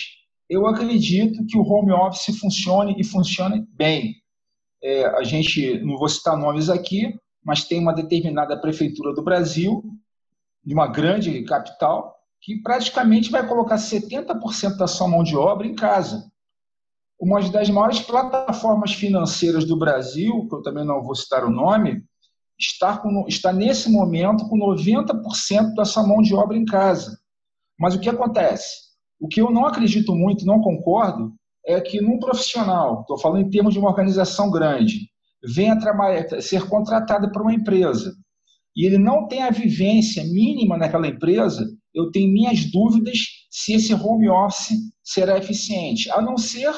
eu 0.49 0.67
acredito 0.67 1.45
que 1.45 1.57
o 1.57 1.63
home 1.63 1.91
office 1.91 2.37
funcione 2.39 2.95
e 2.97 3.03
funcione 3.03 3.65
bem. 3.73 4.15
É, 4.81 5.05
a 5.05 5.23
gente, 5.23 5.79
não 5.79 5.97
vou 5.97 6.07
citar 6.07 6.37
nomes 6.37 6.69
aqui, 6.69 7.17
mas 7.43 7.63
tem 7.63 7.79
uma 7.79 7.93
determinada 7.93 8.59
prefeitura 8.59 9.13
do 9.13 9.23
Brasil, 9.23 9.83
de 10.63 10.73
uma 10.73 10.87
grande 10.87 11.43
capital, 11.43 12.15
que 12.41 12.61
praticamente 12.61 13.31
vai 13.31 13.47
colocar 13.47 13.75
70% 13.75 14.77
da 14.77 14.87
sua 14.87 15.07
mão 15.07 15.23
de 15.23 15.35
obra 15.35 15.65
em 15.65 15.75
casa. 15.75 16.31
Uma 17.19 17.41
das 17.49 17.69
maiores 17.69 18.01
plataformas 18.01 18.93
financeiras 18.93 19.65
do 19.65 19.77
Brasil, 19.77 20.47
que 20.47 20.55
eu 20.55 20.61
também 20.61 20.85
não 20.85 21.01
vou 21.01 21.15
citar 21.15 21.43
o 21.43 21.49
nome, 21.49 22.03
está, 22.59 22.97
com, 22.97 23.25
está 23.27 23.51
nesse 23.51 23.89
momento 23.89 24.47
com 24.47 24.57
90% 24.57 25.73
da 25.75 25.85
sua 25.85 26.05
mão 26.05 26.21
de 26.21 26.35
obra 26.35 26.57
em 26.57 26.65
casa. 26.65 27.19
Mas 27.79 27.95
o 27.95 27.99
que 27.99 28.09
acontece? 28.09 28.84
O 29.19 29.27
que 29.27 29.41
eu 29.41 29.49
não 29.51 29.65
acredito 29.65 30.15
muito, 30.15 30.45
não 30.45 30.61
concordo, 30.61 31.33
é 31.65 31.79
que 31.81 32.01
num 32.01 32.19
profissional, 32.19 33.01
estou 33.01 33.17
falando 33.17 33.45
em 33.45 33.49
termos 33.49 33.73
de 33.73 33.79
uma 33.79 33.89
organização 33.89 34.51
grande, 34.51 35.09
venha 35.43 35.79
trabalhar, 35.79 36.41
ser 36.41 36.67
contratado 36.67 37.31
por 37.31 37.41
uma 37.41 37.53
empresa 37.53 38.13
e 38.75 38.85
ele 38.85 38.97
não 38.97 39.27
tem 39.27 39.41
a 39.41 39.49
vivência 39.49 40.23
mínima 40.23 40.77
naquela 40.77 41.07
empresa, 41.07 41.65
eu 41.93 42.11
tenho 42.11 42.31
minhas 42.31 42.69
dúvidas 42.69 43.17
se 43.49 43.73
esse 43.73 43.93
home 43.93 44.29
office 44.29 44.77
será 45.01 45.37
eficiente, 45.37 46.11
a 46.11 46.21
não 46.21 46.37
ser 46.37 46.73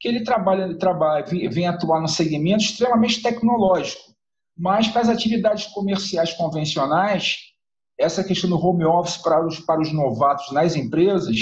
que 0.00 0.08
ele 0.08 0.24
trabalhe, 0.24 0.78
trabalhe 0.78 1.48
venha 1.48 1.70
atuar 1.70 2.00
no 2.00 2.08
segmento 2.08 2.64
extremamente 2.64 3.22
tecnológico. 3.22 4.12
Mas 4.56 4.88
para 4.88 5.02
as 5.02 5.08
atividades 5.08 5.66
comerciais 5.66 6.32
convencionais, 6.32 7.36
essa 7.98 8.24
questão 8.24 8.48
do 8.48 8.56
home 8.58 8.84
office 8.84 9.18
para 9.18 9.46
os, 9.46 9.60
para 9.60 9.80
os 9.80 9.92
novatos 9.92 10.50
nas 10.52 10.74
empresas, 10.74 11.36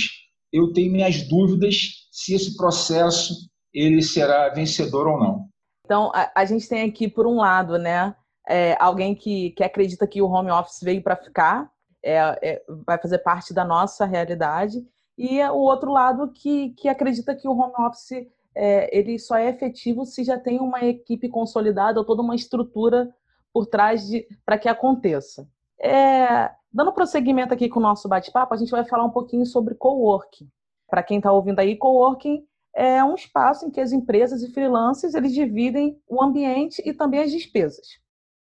eu 0.53 0.73
tenho 0.73 0.93
minhas 0.93 1.27
dúvidas 1.29 2.09
se 2.11 2.35
esse 2.35 2.57
processo 2.57 3.35
ele 3.73 4.03
será 4.03 4.49
vencedor 4.51 5.07
ou 5.07 5.19
não. 5.19 5.49
Então, 5.85 6.11
a, 6.15 6.31
a 6.35 6.45
gente 6.45 6.69
tem 6.69 6.89
aqui, 6.89 7.09
por 7.09 7.27
um 7.27 7.37
lado, 7.37 7.79
né, 7.79 8.15
é, 8.49 8.77
alguém 8.81 9.15
que, 9.15 9.51
que 9.51 9.63
acredita 9.63 10.07
que 10.07 10.21
o 10.21 10.29
home 10.29 10.51
office 10.51 10.81
veio 10.83 11.03
para 11.03 11.17
ficar, 11.17 11.71
é, 12.03 12.17
é, 12.43 12.63
vai 12.87 12.99
fazer 12.99 13.19
parte 13.19 13.53
da 13.53 13.65
nossa 13.65 14.05
realidade, 14.05 14.85
e 15.17 15.43
o 15.45 15.59
outro 15.59 15.93
lado 15.93 16.33
que, 16.33 16.71
que 16.71 16.89
acredita 16.89 17.35
que 17.35 17.47
o 17.47 17.53
home 17.53 17.75
office 17.79 18.27
é, 18.55 18.97
ele 18.97 19.19
só 19.19 19.37
é 19.37 19.49
efetivo 19.49 20.05
se 20.05 20.25
já 20.25 20.39
tem 20.39 20.59
uma 20.59 20.81
equipe 20.85 21.29
consolidada 21.29 21.99
ou 21.99 22.07
toda 22.07 22.23
uma 22.23 22.35
estrutura 22.35 23.09
por 23.53 23.67
trás 23.67 24.09
para 24.45 24.59
que 24.59 24.69
aconteça. 24.69 25.47
É, 25.79 26.51
dando 26.73 26.93
prosseguimento 26.93 27.53
aqui 27.53 27.69
com 27.69 27.81
o 27.81 27.83
nosso 27.83 28.09
bate-papo, 28.09 28.55
a 28.55 28.57
gente 28.57 28.71
vai 28.71 28.85
falar 28.85 29.05
um 29.05 29.11
pouquinho 29.11 29.45
sobre 29.45 29.75
coworking. 29.75 30.49
Para 30.89 31.03
quem 31.03 31.19
está 31.19 31.33
ouvindo 31.33 31.59
aí, 31.59 31.77
coworking 31.77 32.45
é 32.75 33.03
um 33.03 33.15
espaço 33.15 33.67
em 33.67 33.71
que 33.71 33.81
as 33.81 33.93
empresas 33.93 34.43
e 34.43 34.53
freelancers 34.53 35.15
eles 35.15 35.33
dividem 35.33 36.01
o 36.09 36.23
ambiente 36.23 36.81
e 36.85 36.93
também 36.93 37.21
as 37.21 37.31
despesas. 37.31 37.87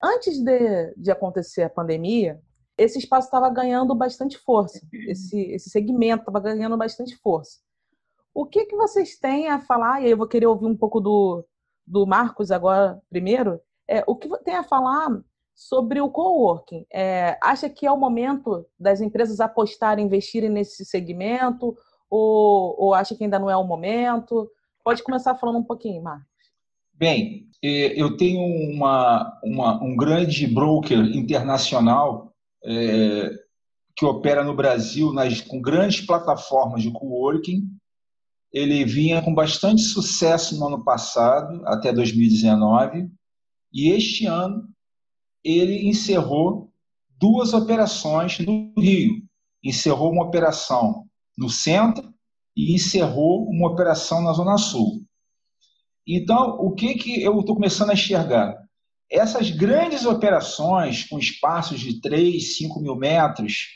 Antes 0.03 0.39
de, 0.39 0.95
de 0.97 1.11
acontecer 1.11 1.63
a 1.63 1.71
pandemia, 1.71 2.41
esse 2.77 2.99
espaço 2.99 3.27
estava 3.27 3.51
ganhando 3.51 3.95
bastante 3.95 4.39
força, 4.39 4.81
esse, 5.09 5.41
esse 5.51 5.71
segmento 5.71 6.23
estava 6.23 6.39
ganhando 6.39 6.77
bastante 6.77 7.17
força. 7.17 7.59
O 8.33 8.47
que, 8.47 8.67
que 8.67 8.77
vocês 8.77 9.19
têm 9.19 9.49
a 9.49 9.59
falar, 9.59 10.01
e 10.01 10.05
aí 10.05 10.11
eu 10.13 10.17
vou 10.17 10.29
querer 10.29 10.47
ouvir 10.47 10.67
um 10.67 10.77
pouco 10.77 11.01
do, 11.01 11.45
do 11.85 12.07
Marcos 12.07 12.53
agora 12.53 13.01
primeiro, 13.11 13.61
é, 13.89 14.05
o 14.07 14.15
que 14.15 14.29
tem 14.45 14.55
a 14.55 14.63
falar 14.63 15.21
sobre 15.59 16.01
o 16.01 16.09
coworking? 16.09 16.87
É, 16.93 17.37
acha 17.43 17.69
que 17.69 17.85
é 17.85 17.91
o 17.91 17.97
momento 17.99 18.65
das 18.79 19.01
empresas 19.01 19.41
apostarem, 19.41 20.07
investirem 20.07 20.49
nesse 20.49 20.85
segmento, 20.85 21.77
ou, 22.09 22.77
ou 22.79 22.95
acha 22.95 23.17
que 23.17 23.25
ainda 23.25 23.41
não 23.41 23.51
é 23.51 23.57
o 23.57 23.65
momento? 23.67 24.49
Pode 24.85 25.03
começar 25.03 25.35
falando 25.35 25.59
um 25.59 25.65
pouquinho, 25.65 26.01
Marcos. 26.01 26.29
Bem, 26.95 27.49
é, 27.63 28.01
eu 28.01 28.17
tenho 28.17 28.41
uma, 28.73 29.37
uma, 29.43 29.83
um 29.83 29.97
grande 29.97 30.47
broker 30.47 30.99
internacional 31.17 32.33
é, 32.65 33.31
que 33.97 34.07
opera 34.07 34.45
no 34.45 34.55
Brasil 34.55 35.13
nas, 35.13 35.41
com 35.41 35.61
grandes 35.61 36.07
plataformas 36.07 36.83
de 36.83 36.93
coworking. 36.93 37.69
Ele 38.53 38.85
vinha 38.85 39.21
com 39.21 39.35
bastante 39.35 39.83
sucesso 39.83 40.57
no 40.59 40.69
ano 40.69 40.85
passado, 40.85 41.67
até 41.67 41.93
2019, 41.93 43.11
e 43.73 43.91
este 43.91 44.25
ano 44.25 44.69
ele 45.45 45.89
encerrou 45.89 46.71
duas 47.19 47.53
operações 47.53 48.39
no 48.39 48.73
Rio. 48.77 49.23
Encerrou 49.63 50.13
uma 50.13 50.25
operação 50.25 51.05
no 51.37 51.49
centro 51.49 52.13
e 52.57 52.75
encerrou 52.75 53.49
uma 53.49 53.69
operação 53.69 54.23
na 54.23 54.33
Zona 54.33 54.59
Sul. 54.59 55.03
Então, 56.07 56.57
o 56.59 56.73
que, 56.73 56.95
que 56.95 57.23
eu 57.23 57.39
estou 57.41 57.55
começando 57.55 57.91
a 57.91 57.95
enxergar? 57.95 58.57
Essas 59.11 59.51
grandes 59.51 60.05
operações 60.05 61.05
com 61.05 61.19
espaços 61.19 61.81
de 61.81 62.01
3, 62.01 62.57
5 62.57 62.81
mil 62.81 62.97
metros, 62.97 63.67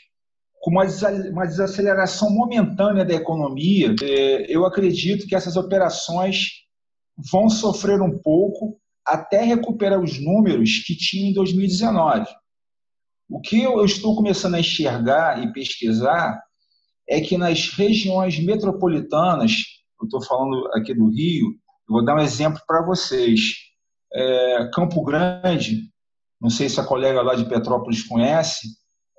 com 0.59 0.71
uma 0.71 1.45
desaceleração 1.45 2.29
momentânea 2.29 3.03
da 3.03 3.13
economia, 3.13 3.95
é, 4.01 4.45
eu 4.47 4.65
acredito 4.65 5.27
que 5.27 5.35
essas 5.35 5.57
operações 5.57 6.63
vão 7.17 7.49
sofrer 7.49 8.01
um 8.01 8.17
pouco 8.19 8.79
até 9.05 9.43
recuperar 9.43 9.99
os 9.99 10.19
números 10.19 10.83
que 10.85 10.95
tinha 10.95 11.29
em 11.29 11.33
2019. 11.33 12.25
O 13.29 13.41
que 13.41 13.61
eu 13.61 13.83
estou 13.83 14.15
começando 14.15 14.55
a 14.55 14.59
enxergar 14.59 15.43
e 15.43 15.51
pesquisar 15.51 16.41
é 17.07 17.19
que 17.19 17.37
nas 17.37 17.69
regiões 17.69 18.39
metropolitanas, 18.39 19.53
eu 19.99 20.05
estou 20.05 20.23
falando 20.23 20.67
aqui 20.73 20.93
do 20.93 21.09
Rio, 21.09 21.47
vou 21.87 22.03
dar 22.03 22.15
um 22.15 22.21
exemplo 22.21 22.61
para 22.67 22.85
vocês. 22.85 23.41
É, 24.13 24.69
Campo 24.73 25.03
Grande, 25.03 25.89
não 26.39 26.49
sei 26.49 26.69
se 26.69 26.79
a 26.79 26.85
colega 26.85 27.21
lá 27.21 27.35
de 27.35 27.45
Petrópolis 27.45 28.03
conhece, 28.03 28.67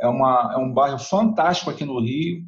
é, 0.00 0.06
uma, 0.06 0.52
é 0.54 0.58
um 0.58 0.72
bairro 0.72 0.98
fantástico 0.98 1.70
aqui 1.70 1.84
no 1.84 2.00
Rio. 2.00 2.42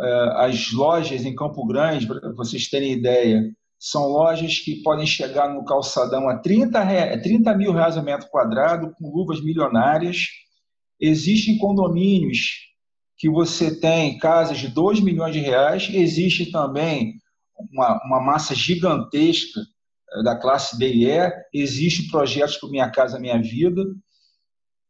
É, 0.00 0.46
as 0.46 0.72
lojas 0.72 1.24
em 1.24 1.34
Campo 1.34 1.66
Grande, 1.66 2.06
para 2.06 2.32
vocês 2.32 2.68
terem 2.68 2.92
ideia, 2.92 3.42
são 3.78 4.08
lojas 4.08 4.58
que 4.58 4.82
podem 4.82 5.06
chegar 5.06 5.52
no 5.52 5.64
calçadão 5.64 6.28
a 6.28 6.38
30, 6.38 7.20
30 7.22 7.54
mil 7.56 7.72
reais 7.72 7.96
o 7.96 8.02
metro 8.02 8.28
quadrado, 8.28 8.92
com 8.98 9.10
luvas 9.10 9.42
milionárias. 9.42 10.26
Existem 11.00 11.58
condomínios 11.58 12.68
que 13.16 13.30
você 13.30 13.78
tem 13.78 14.18
casas 14.18 14.58
de 14.58 14.68
2 14.68 15.00
milhões 15.00 15.32
de 15.32 15.40
reais, 15.40 15.88
existe 15.92 16.50
também 16.50 17.14
uma, 17.72 18.00
uma 18.04 18.20
massa 18.20 18.54
gigantesca 18.54 19.60
eh, 19.60 20.22
da 20.22 20.36
classe 20.36 20.78
B 20.78 20.92
e 20.92 21.06
E, 21.06 21.32
existe 21.52 22.08
projetos 22.10 22.56
para 22.56 22.68
Minha 22.68 22.90
Casa 22.90 23.18
Minha 23.18 23.40
Vida, 23.40 23.82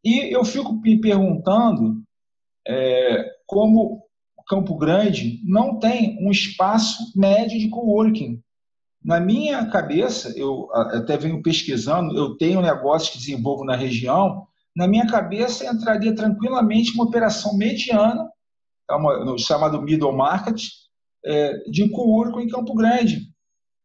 e 0.04 0.34
eu 0.34 0.44
fico 0.44 0.74
me 0.74 1.00
perguntando 1.00 2.02
é, 2.66 3.24
como 3.46 4.08
Campo 4.48 4.76
Grande 4.76 5.40
não 5.44 5.78
tem 5.78 6.16
um 6.26 6.30
espaço 6.30 7.12
médio 7.14 7.58
de 7.58 7.68
coworking. 7.68 8.40
Na 9.08 9.18
minha 9.18 9.64
cabeça, 9.70 10.34
eu 10.36 10.68
até 10.74 11.16
venho 11.16 11.40
pesquisando, 11.40 12.14
eu 12.14 12.36
tenho 12.36 12.60
negócios 12.60 13.10
que 13.10 13.16
desenvolvo 13.16 13.64
na 13.64 13.74
região, 13.74 14.46
na 14.76 14.86
minha 14.86 15.06
cabeça 15.06 15.64
entraria 15.64 16.14
tranquilamente 16.14 16.92
uma 16.92 17.04
operação 17.04 17.56
mediana, 17.56 18.30
é 18.86 19.38
chamado 19.38 19.80
middle 19.80 20.14
market, 20.14 20.62
é, 21.24 21.56
de 21.70 21.88
coworking 21.88 22.42
em 22.42 22.48
Campo 22.48 22.74
Grande. 22.74 23.32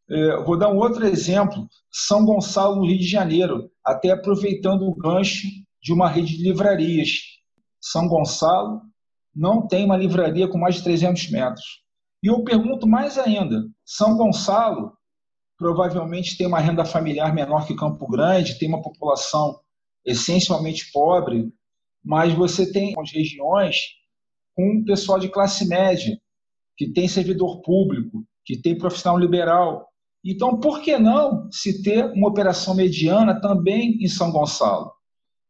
É, 0.09 0.43
vou 0.43 0.57
dar 0.57 0.67
um 0.67 0.75
outro 0.75 1.05
exemplo, 1.05 1.69
São 1.89 2.25
Gonçalo, 2.25 2.75
no 2.75 2.85
Rio 2.85 2.99
de 2.99 3.07
Janeiro, 3.07 3.71
até 3.81 4.09
aproveitando 4.09 4.81
o 4.81 4.93
gancho 4.93 5.47
de 5.81 5.93
uma 5.93 6.09
rede 6.09 6.35
de 6.35 6.43
livrarias. 6.43 7.11
São 7.79 8.09
Gonçalo 8.09 8.81
não 9.33 9.65
tem 9.65 9.85
uma 9.85 9.95
livraria 9.95 10.49
com 10.49 10.57
mais 10.57 10.75
de 10.75 10.83
300 10.83 11.31
metros. 11.31 11.81
E 12.21 12.27
eu 12.27 12.43
pergunto 12.43 12.85
mais 12.85 13.17
ainda, 13.17 13.63
São 13.85 14.17
Gonçalo 14.17 14.91
provavelmente 15.63 16.35
tem 16.35 16.45
uma 16.45 16.59
renda 16.59 16.83
familiar 16.83 17.33
menor 17.33 17.65
que 17.65 17.73
Campo 17.73 18.05
Grande, 18.05 18.59
tem 18.59 18.67
uma 18.67 18.81
população 18.81 19.61
essencialmente 20.05 20.91
pobre, 20.91 21.53
mas 22.03 22.33
você 22.33 22.69
tem 22.69 22.93
as 22.99 23.09
regiões 23.13 23.77
com 24.53 24.61
um 24.61 24.83
pessoal 24.83 25.17
de 25.17 25.29
classe 25.29 25.65
média, 25.65 26.19
que 26.75 26.91
tem 26.91 27.07
servidor 27.07 27.61
público, 27.61 28.25
que 28.43 28.61
tem 28.61 28.77
profissional 28.77 29.17
liberal. 29.17 29.87
Então, 30.21 30.59
por 30.59 30.81
que 30.81 30.97
não 30.97 31.49
se 31.49 31.81
ter 31.81 32.11
uma 32.11 32.27
operação 32.27 32.75
mediana 32.75 33.39
também 33.39 33.97
em 34.01 34.07
São 34.09 34.33
Gonçalo? 34.33 34.91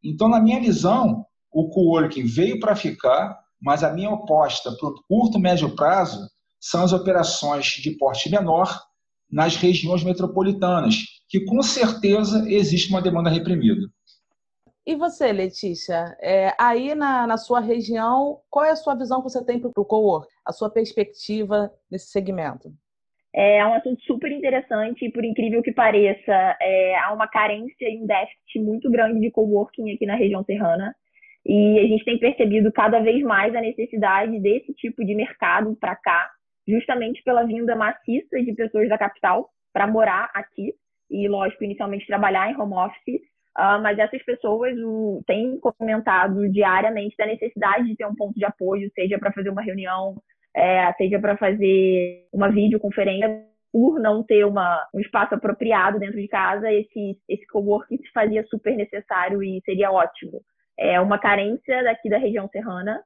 Então, 0.04 0.30
na 0.30 0.40
minha 0.40 0.60
visão, 0.60 1.26
o 1.52 1.70
coworking 1.70 2.26
veio 2.26 2.60
para 2.60 2.76
ficar, 2.76 3.36
mas 3.60 3.84
a 3.84 3.92
minha 3.92 4.12
oposta 4.12 4.72
para 4.74 4.90
o 4.90 5.04
curto 5.08 5.40
médio 5.40 5.76
prazo 5.76 6.20
são 6.60 6.84
as 6.84 6.94
operações 6.94 7.66
de 7.66 7.98
porte 7.98 8.30
menor 8.30 8.80
nas 9.34 9.56
regiões 9.56 10.04
metropolitanas, 10.04 10.96
que 11.28 11.44
com 11.44 11.62
certeza 11.64 12.46
existe 12.48 12.92
uma 12.92 13.02
demanda 13.02 13.32
reprimida. 13.32 13.82
E 14.86 14.96
você, 14.96 15.32
Letícia, 15.32 16.16
é, 16.22 16.54
aí 16.60 16.94
na, 16.94 17.26
na, 17.26 17.38
sua 17.38 17.60
região, 17.60 18.40
qual 18.50 18.66
é 18.66 18.72
a 18.72 18.76
sua 18.76 18.96
visão 18.96 19.24
que 19.24 19.30
você 19.30 19.44
tem 19.44 19.60
para 19.60 19.72
o 19.76 19.86
co-work, 19.86 20.28
a 20.46 20.52
sua 20.52 20.70
perspectiva 20.70 21.72
nesse 21.90 22.08
segmento? 22.08 22.70
É 23.34 23.66
um 23.66 23.74
assunto 23.74 24.00
super 24.04 24.32
interessante 24.32 25.06
e, 25.06 25.12
por 25.12 25.26
incrível 25.26 25.64
que 25.64 25.72
pareça, 25.72 26.56
é, 26.62 26.96
há 27.00 27.12
uma 27.14 27.28
carência 27.28 27.90
e 27.90 27.98
um 27.98 28.06
déficit 28.06 28.60
muito 28.60 28.92
grande 28.92 29.20
de 29.20 29.32
coworking 29.32 29.96
aqui 29.96 30.06
na 30.06 30.16
região 30.16 30.44
serrana. 30.44 30.94
E 31.46 31.80
a 31.80 31.88
gente 31.88 32.06
tem 32.06 32.20
percebido 32.20 32.72
cada 32.72 33.00
vez 33.00 33.24
mais 33.24 33.56
a 33.56 33.62
necessidade 33.62 34.40
desse 34.40 34.74
tipo 34.74 35.04
de 35.04 35.16
mercado 35.16 35.76
para 35.80 35.96
cá, 35.96 36.30
justamente 36.68 37.24
pela 37.24 37.44
vinda 37.44 37.76
maciça 37.76 38.42
de 38.42 38.54
pessoas 38.54 38.90
da 38.90 38.98
capital 38.98 39.50
para 39.72 39.88
morar 39.88 40.30
aqui 40.34 40.74
e, 41.10 41.28
lógico, 41.28 41.64
inicialmente 41.64 42.08
trabalhar 42.08 42.52
em 42.52 42.60
home 42.60 42.74
office. 42.74 43.22
Uh, 43.56 43.78
mas 43.84 44.00
essas 44.00 44.24
pessoas 44.24 44.76
o, 44.80 45.22
têm 45.28 45.60
comentado 45.60 46.50
diariamente 46.50 47.16
da 47.16 47.28
necessidade 47.28 47.86
de 47.86 47.96
ter 47.96 48.06
um 48.06 48.16
ponto 48.16 48.34
de 48.34 48.44
apoio, 48.44 48.90
seja 48.96 49.20
para 49.20 49.32
fazer 49.32 49.50
uma 49.50 49.62
reunião, 49.62 50.16
é, 50.56 50.92
seja 50.94 51.20
para 51.20 51.38
fazer 51.38 52.28
uma 52.34 52.50
videoconferência, 52.50 53.44
por 53.72 54.00
não 54.00 54.24
ter 54.24 54.46
uma, 54.46 54.88
um 54.94 55.00
espaço 55.00 55.34
apropriado 55.34 56.00
dentro 56.00 56.20
de 56.20 56.28
casa, 56.28 56.72
esse, 56.72 57.18
esse 57.28 57.46
coworking 57.48 57.98
se 57.98 58.12
fazia 58.12 58.44
super 58.46 58.76
necessário 58.76 59.42
e 59.44 59.62
seria 59.66 59.92
ótimo. 59.92 60.42
É 60.78 61.00
uma 61.00 61.18
carência 61.18 61.84
daqui 61.84 62.10
da 62.10 62.18
região 62.18 62.48
serrana, 62.50 63.04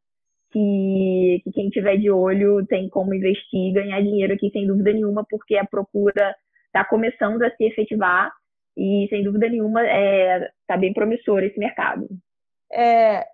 que, 0.51 1.41
que 1.43 1.51
quem 1.51 1.69
tiver 1.69 1.97
de 1.97 2.09
olho 2.09 2.65
tem 2.65 2.89
como 2.89 3.13
investir 3.13 3.69
e 3.69 3.73
ganhar 3.73 4.01
dinheiro 4.01 4.33
aqui, 4.33 4.49
sem 4.51 4.65
dúvida 4.65 4.93
nenhuma, 4.93 5.25
porque 5.29 5.57
a 5.57 5.65
procura 5.65 6.35
está 6.67 6.85
começando 6.85 7.41
a 7.43 7.51
se 7.51 7.63
efetivar 7.63 8.31
e, 8.75 9.07
sem 9.09 9.23
dúvida 9.23 9.49
nenhuma, 9.49 9.81
está 9.81 9.95
é, 9.95 10.51
tá 10.67 10.77
bem 10.77 10.93
promissor 10.93 11.43
esse 11.43 11.59
mercado. 11.59 12.07
É, 12.71 13.25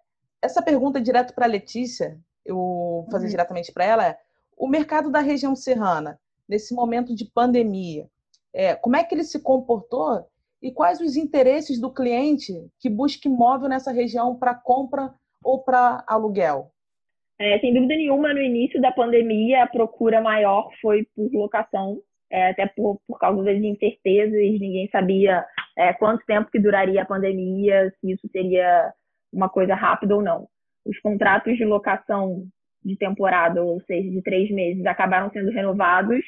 essa 0.41 0.61
pergunta 0.61 0.99
é 0.99 1.01
direto 1.01 1.33
para 1.33 1.45
a 1.45 1.49
Letícia, 1.49 2.17
eu 2.45 2.55
vou 2.55 3.07
fazer 3.11 3.25
uhum. 3.25 3.31
diretamente 3.31 3.71
para 3.71 3.85
ela, 3.85 4.07
é, 4.07 4.17
o 4.57 4.67
mercado 4.67 5.11
da 5.11 5.19
região 5.19 5.55
serrana, 5.55 6.19
nesse 6.47 6.73
momento 6.73 7.15
de 7.15 7.25
pandemia, 7.25 8.07
é, 8.53 8.75
como 8.75 8.95
é 8.95 9.03
que 9.03 9.15
ele 9.15 9.23
se 9.23 9.41
comportou 9.41 10.25
e 10.61 10.71
quais 10.71 11.01
os 11.01 11.15
interesses 11.15 11.79
do 11.79 11.91
cliente 11.91 12.53
que 12.79 12.89
busca 12.89 13.27
imóvel 13.27 13.67
nessa 13.67 13.91
região 13.91 14.35
para 14.35 14.53
compra 14.53 15.13
ou 15.43 15.63
para 15.63 16.03
aluguel? 16.07 16.72
É, 17.43 17.59
sem 17.59 17.73
dúvida 17.73 17.95
nenhuma, 17.95 18.33
no 18.33 18.41
início 18.41 18.79
da 18.79 18.91
pandemia, 18.91 19.63
a 19.63 19.67
procura 19.67 20.21
maior 20.21 20.69
foi 20.81 21.05
por 21.15 21.29
locação, 21.33 21.99
é, 22.31 22.51
até 22.51 22.67
por, 22.67 22.99
por 23.07 23.19
causa 23.19 23.43
das 23.43 23.57
incertezas, 23.57 24.31
ninguém 24.33 24.87
sabia 24.89 25.45
é, 25.77 25.93
quanto 25.93 26.25
tempo 26.25 26.49
que 26.49 26.59
duraria 26.59 27.01
a 27.01 27.05
pandemia, 27.05 27.93
se 27.99 28.11
isso 28.13 28.27
seria 28.31 28.93
uma 29.31 29.49
coisa 29.49 29.75
rápida 29.75 30.15
ou 30.15 30.21
não 30.21 30.47
os 30.85 30.99
contratos 30.99 31.57
de 31.57 31.65
locação 31.65 32.45
de 32.83 32.97
temporada, 32.97 33.63
ou 33.63 33.81
seja, 33.81 34.09
de 34.09 34.21
três 34.21 34.49
meses, 34.51 34.85
acabaram 34.85 35.31
sendo 35.31 35.51
renovados 35.51 36.23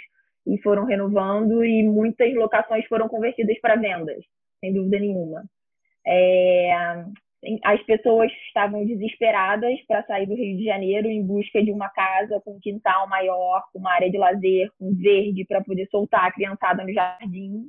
e 0.47 0.57
foram 0.61 0.85
renovando 0.85 1.63
e 1.65 1.83
muitas 1.83 2.33
locações 2.33 2.85
foram 2.87 3.09
convertidas 3.09 3.59
para 3.59 3.75
vendas, 3.75 4.23
sem 4.59 4.73
dúvida 4.73 4.99
nenhuma. 4.99 5.43
É, 6.07 6.71
as 7.63 7.81
pessoas 7.83 8.31
estavam 8.47 8.85
desesperadas 8.85 9.79
para 9.87 10.03
sair 10.03 10.25
do 10.25 10.35
Rio 10.35 10.57
de 10.57 10.65
Janeiro 10.65 11.07
em 11.07 11.25
busca 11.25 11.63
de 11.63 11.71
uma 11.71 11.89
casa 11.89 12.41
com 12.43 12.55
um 12.55 12.59
quintal 12.59 13.07
maior, 13.07 13.63
com 13.71 13.79
uma 13.79 13.93
área 13.93 14.09
de 14.09 14.17
lazer, 14.17 14.71
com 14.79 14.93
verde 14.95 15.45
para 15.45 15.63
poder 15.63 15.87
soltar 15.87 16.25
a 16.25 16.31
criançada 16.31 16.83
no 16.83 16.93
jardim. 16.93 17.65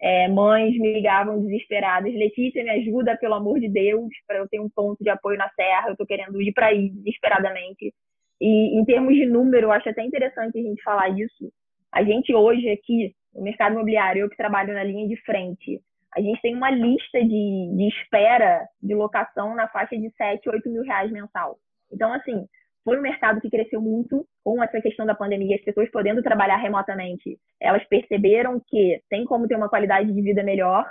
É, 0.00 0.28
mães 0.28 0.78
me 0.78 0.94
ligavam 0.94 1.42
desesperadas, 1.42 2.14
Letícia, 2.14 2.64
me 2.64 2.70
ajuda, 2.70 3.18
pelo 3.18 3.34
amor 3.34 3.60
de 3.60 3.68
Deus, 3.68 4.08
para 4.26 4.38
eu 4.38 4.48
ter 4.48 4.58
um 4.58 4.70
ponto 4.70 5.04
de 5.04 5.10
apoio 5.10 5.36
na 5.36 5.50
serra, 5.50 5.88
eu 5.88 5.92
estou 5.92 6.06
querendo 6.06 6.40
ir 6.40 6.52
para 6.52 6.68
aí 6.68 6.88
desesperadamente. 6.88 7.92
E 8.40 8.80
em 8.80 8.84
termos 8.86 9.14
de 9.14 9.26
número, 9.26 9.66
eu 9.66 9.72
acho 9.72 9.90
até 9.90 10.02
interessante 10.02 10.58
a 10.58 10.62
gente 10.62 10.82
falar 10.82 11.10
isso. 11.10 11.52
A 11.92 12.02
gente 12.02 12.34
hoje 12.34 12.70
aqui, 12.70 13.14
no 13.34 13.42
mercado 13.42 13.72
imobiliário, 13.72 14.22
eu 14.22 14.30
que 14.30 14.36
trabalho 14.36 14.72
na 14.72 14.82
linha 14.82 15.06
de 15.06 15.16
frente, 15.22 15.82
a 16.16 16.20
gente 16.20 16.40
tem 16.40 16.54
uma 16.54 16.70
lista 16.70 17.20
de, 17.22 17.74
de 17.76 17.88
espera 17.88 18.66
de 18.82 18.94
locação 18.94 19.54
na 19.54 19.68
faixa 19.68 19.96
de 19.96 20.10
7, 20.16 20.48
8 20.48 20.68
mil 20.68 20.82
reais 20.82 21.10
mensal. 21.10 21.56
Então, 21.92 22.12
assim, 22.12 22.46
foi 22.84 22.98
um 22.98 23.02
mercado 23.02 23.40
que 23.40 23.50
cresceu 23.50 23.80
muito 23.80 24.26
com 24.42 24.62
essa 24.62 24.80
questão 24.80 25.06
da 25.06 25.14
pandemia, 25.14 25.56
as 25.56 25.62
pessoas 25.62 25.90
podendo 25.90 26.22
trabalhar 26.22 26.56
remotamente. 26.56 27.38
Elas 27.60 27.84
perceberam 27.84 28.60
que 28.66 29.00
tem 29.08 29.24
como 29.24 29.46
ter 29.46 29.56
uma 29.56 29.68
qualidade 29.68 30.12
de 30.12 30.22
vida 30.22 30.42
melhor, 30.42 30.84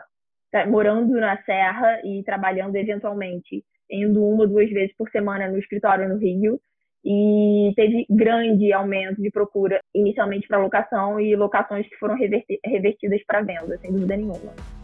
tá, 0.51 0.65
morando 0.65 1.19
na 1.19 1.41
Serra 1.43 1.99
e 2.03 2.23
trabalhando 2.23 2.75
eventualmente, 2.75 3.63
indo 3.91 4.23
uma 4.23 4.43
ou 4.43 4.47
duas 4.47 4.69
vezes 4.69 4.95
por 4.95 5.09
semana 5.09 5.49
no 5.49 5.57
escritório 5.57 6.07
no 6.07 6.17
Rio. 6.17 6.59
E 7.03 7.71
teve 7.75 8.05
grande 8.09 8.73
aumento 8.73 9.21
de 9.21 9.31
procura, 9.31 9.79
inicialmente 9.95 10.47
para 10.47 10.57
locação 10.57 11.19
e 11.19 11.33
locações 11.35 11.87
que 11.87 11.95
foram 11.95 12.15
revertidas 12.15 13.23
para 13.25 13.41
venda, 13.41 13.77
sem 13.77 13.91
dúvida 13.91 14.17
nenhuma. 14.17 14.78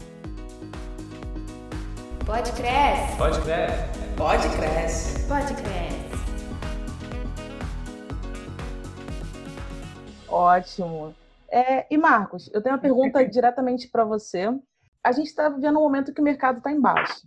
Pode 2.26 2.50
crescer. 2.54 3.16
Pode 3.16 3.40
crescer. 3.40 4.16
Pode 4.16 4.48
crescer. 4.56 5.28
Pode 5.28 5.54
crescer. 5.54 5.96
Ótimo. 10.28 11.14
É, 11.48 11.86
e 11.88 11.96
Marcos, 11.96 12.50
eu 12.52 12.60
tenho 12.60 12.74
uma 12.74 12.80
pergunta 12.80 13.22
diretamente 13.30 13.88
para 13.88 14.04
você. 14.04 14.52
A 15.04 15.12
gente 15.12 15.28
está 15.28 15.48
vivendo 15.48 15.78
um 15.78 15.82
momento 15.82 16.12
que 16.12 16.20
o 16.20 16.24
mercado 16.24 16.58
está 16.58 16.72
em 16.72 16.80
baixa. 16.80 17.22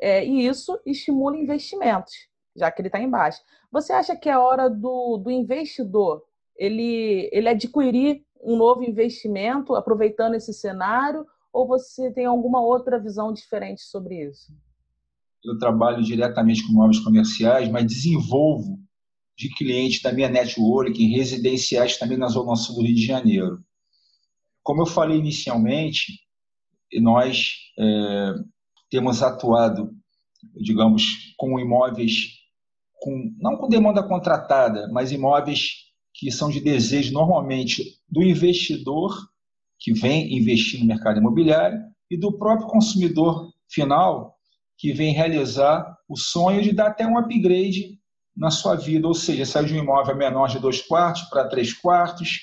É, 0.00 0.24
e 0.24 0.46
isso 0.46 0.80
estimula 0.86 1.36
investimentos, 1.36 2.14
já 2.56 2.70
que 2.70 2.80
ele 2.80 2.88
está 2.88 2.98
em 2.98 3.10
baixa. 3.10 3.42
Você 3.70 3.92
acha 3.92 4.16
que 4.16 4.30
é 4.30 4.38
hora 4.38 4.70
do, 4.70 5.18
do 5.18 5.30
investidor 5.30 6.24
ele, 6.56 7.28
ele 7.32 7.50
adquirir 7.50 8.24
um 8.42 8.56
novo 8.56 8.82
investimento, 8.82 9.74
aproveitando 9.74 10.36
esse 10.36 10.54
cenário, 10.54 11.26
ou 11.52 11.66
você 11.66 12.10
tem 12.12 12.26
alguma 12.26 12.60
outra 12.60 12.98
visão 12.98 13.32
diferente 13.32 13.82
sobre 13.82 14.28
isso? 14.28 14.52
Eu 15.44 15.58
trabalho 15.58 16.02
diretamente 16.02 16.62
com 16.64 16.72
imóveis 16.72 17.00
comerciais, 17.00 17.68
mas 17.68 17.86
desenvolvo 17.86 18.78
de 19.36 19.48
clientes 19.54 20.02
da 20.02 20.12
minha 20.12 20.28
network 20.28 21.00
em 21.00 21.16
residenciais 21.16 21.96
também 21.96 22.18
na 22.18 22.26
Zona 22.26 22.56
Sul 22.56 22.76
do 22.76 22.82
Rio 22.82 22.94
de 22.94 23.04
Janeiro. 23.04 23.62
Como 24.64 24.82
eu 24.82 24.86
falei 24.86 25.16
inicialmente, 25.16 26.20
nós 27.00 27.54
é, 27.78 28.34
temos 28.90 29.22
atuado, 29.22 29.94
digamos, 30.56 31.34
com 31.36 31.58
imóveis, 31.58 32.38
com, 33.00 33.32
não 33.38 33.56
com 33.56 33.68
demanda 33.68 34.02
contratada, 34.02 34.88
mas 34.92 35.12
imóveis 35.12 35.88
que 36.12 36.32
são 36.32 36.50
de 36.50 36.60
desejo 36.60 37.12
normalmente 37.12 38.00
do 38.08 38.22
investidor 38.24 39.27
que 39.78 39.92
vem 39.92 40.36
investir 40.36 40.80
no 40.80 40.86
mercado 40.86 41.18
imobiliário 41.18 41.80
e 42.10 42.16
do 42.16 42.36
próprio 42.36 42.66
consumidor 42.66 43.52
final 43.68 44.34
que 44.76 44.92
vem 44.92 45.12
realizar 45.12 45.96
o 46.08 46.16
sonho 46.16 46.62
de 46.62 46.72
dar 46.72 46.88
até 46.88 47.06
um 47.06 47.18
upgrade 47.18 47.98
na 48.36 48.50
sua 48.50 48.76
vida, 48.76 49.06
ou 49.06 49.14
seja, 49.14 49.44
sair 49.44 49.66
de 49.66 49.74
um 49.74 49.82
imóvel 49.82 50.16
menor 50.16 50.48
de 50.48 50.60
dois 50.60 50.80
quartos 50.80 51.22
para 51.22 51.48
três 51.48 51.72
quartos, 51.72 52.38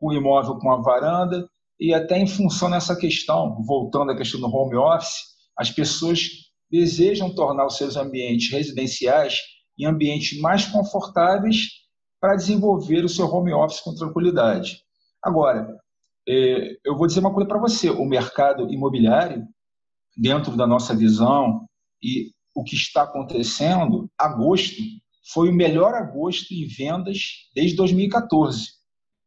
um 0.00 0.12
imóvel 0.12 0.58
com 0.58 0.68
uma 0.68 0.82
varanda, 0.82 1.46
e 1.78 1.92
até 1.92 2.18
em 2.18 2.26
função 2.26 2.70
dessa 2.70 2.96
questão, 2.96 3.62
voltando 3.66 4.12
à 4.12 4.16
questão 4.16 4.40
do 4.40 4.48
home 4.48 4.76
office, 4.76 5.36
as 5.58 5.70
pessoas 5.70 6.28
desejam 6.70 7.34
tornar 7.34 7.66
os 7.66 7.76
seus 7.76 7.96
ambientes 7.96 8.50
residenciais 8.50 9.38
em 9.78 9.84
ambientes 9.84 10.40
mais 10.40 10.64
confortáveis 10.66 11.68
para 12.18 12.34
desenvolver 12.34 13.04
o 13.04 13.08
seu 13.08 13.26
home 13.26 13.52
office 13.52 13.80
com 13.80 13.94
tranquilidade. 13.94 14.78
Agora, 15.22 15.68
é, 15.68 15.85
eu 16.26 16.96
vou 16.96 17.06
dizer 17.06 17.20
uma 17.20 17.32
coisa 17.32 17.48
para 17.48 17.58
você: 17.58 17.90
o 17.90 18.04
mercado 18.04 18.72
imobiliário, 18.72 19.46
dentro 20.16 20.56
da 20.56 20.66
nossa 20.66 20.94
visão 20.94 21.66
e 22.02 22.30
o 22.54 22.64
que 22.64 22.74
está 22.74 23.02
acontecendo, 23.02 24.10
agosto 24.18 24.82
foi 25.32 25.50
o 25.50 25.54
melhor 25.54 25.94
agosto 25.94 26.52
em 26.52 26.66
vendas 26.66 27.18
desde 27.54 27.76
2014. 27.76 28.68